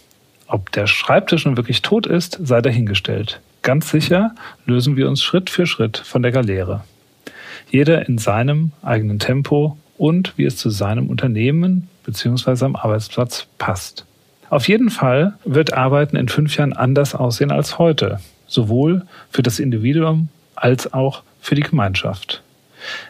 Ob 0.48 0.72
der 0.72 0.86
Schreibtisch 0.86 1.44
nun 1.44 1.58
wirklich 1.58 1.82
tot 1.82 2.06
ist, 2.06 2.38
sei 2.42 2.62
dahingestellt. 2.62 3.40
Ganz 3.60 3.90
sicher 3.90 4.34
lösen 4.64 4.96
wir 4.96 5.06
uns 5.06 5.22
Schritt 5.22 5.50
für 5.50 5.66
Schritt 5.66 5.98
von 5.98 6.22
der 6.22 6.32
Galeere. 6.32 6.84
Jeder 7.70 8.08
in 8.08 8.16
seinem 8.16 8.72
eigenen 8.82 9.18
Tempo 9.18 9.76
und 9.98 10.32
wie 10.38 10.46
es 10.46 10.56
zu 10.56 10.70
seinem 10.70 11.10
Unternehmen 11.10 11.88
bzw. 12.06 12.64
am 12.64 12.76
Arbeitsplatz 12.76 13.46
passt. 13.58 14.06
Auf 14.48 14.68
jeden 14.68 14.88
Fall 14.88 15.34
wird 15.44 15.74
Arbeiten 15.74 16.16
in 16.16 16.28
fünf 16.28 16.56
Jahren 16.56 16.72
anders 16.72 17.14
aussehen 17.14 17.50
als 17.50 17.78
heute, 17.78 18.18
sowohl 18.46 19.02
für 19.30 19.42
das 19.42 19.58
Individuum 19.58 20.28
als 20.54 20.94
auch 20.94 21.22
für 21.42 21.56
die 21.56 21.62
Gemeinschaft. 21.62 22.42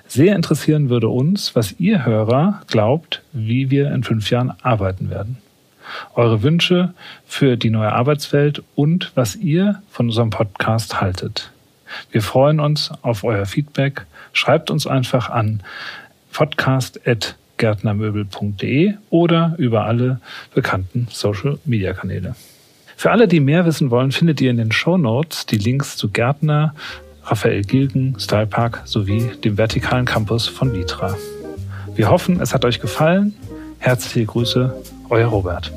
Sehr 0.08 0.34
interessieren 0.34 0.90
würde 0.90 1.08
uns, 1.08 1.54
was 1.54 1.78
ihr 1.78 2.04
Hörer 2.04 2.62
glaubt, 2.66 3.22
wie 3.32 3.70
wir 3.70 3.92
in 3.92 4.02
fünf 4.02 4.28
Jahren 4.30 4.54
arbeiten 4.62 5.08
werden. 5.10 5.38
Eure 6.14 6.42
Wünsche 6.42 6.94
für 7.26 7.56
die 7.56 7.70
neue 7.70 7.92
Arbeitswelt 7.92 8.62
und 8.74 9.12
was 9.14 9.36
ihr 9.36 9.82
von 9.90 10.06
unserem 10.06 10.30
Podcast 10.30 11.00
haltet. 11.00 11.50
Wir 12.10 12.22
freuen 12.22 12.58
uns 12.60 12.90
auf 13.02 13.24
euer 13.24 13.44
Feedback. 13.46 14.06
Schreibt 14.32 14.70
uns 14.70 14.86
einfach 14.86 15.28
an 15.30 15.62
podcast.gärtnermöbel.de 16.32 18.94
oder 19.10 19.54
über 19.58 19.84
alle 19.84 20.20
bekannten 20.54 21.08
Social 21.10 21.58
Media 21.64 21.92
Kanäle. 21.92 22.36
Für 22.96 23.10
alle, 23.12 23.28
die 23.28 23.40
mehr 23.40 23.64
wissen 23.64 23.90
wollen, 23.90 24.12
findet 24.12 24.40
ihr 24.40 24.50
in 24.50 24.56
den 24.56 24.72
Show 24.72 24.96
Notes 24.98 25.46
die 25.46 25.58
Links 25.58 25.96
zu 25.96 26.10
Gärtner, 26.10 26.74
Raphael 27.22 27.62
Gilgen, 27.62 28.16
Style 28.18 28.46
Park 28.46 28.82
sowie 28.86 29.30
dem 29.44 29.56
vertikalen 29.56 30.04
Campus 30.04 30.48
von 30.48 30.72
Vitra. 30.72 31.16
Wir 31.94 32.10
hoffen, 32.10 32.40
es 32.40 32.52
hat 32.54 32.64
euch 32.64 32.80
gefallen. 32.80 33.34
Herzliche 33.78 34.26
Grüße, 34.26 34.74
euer 35.10 35.26
Robert. 35.26 35.72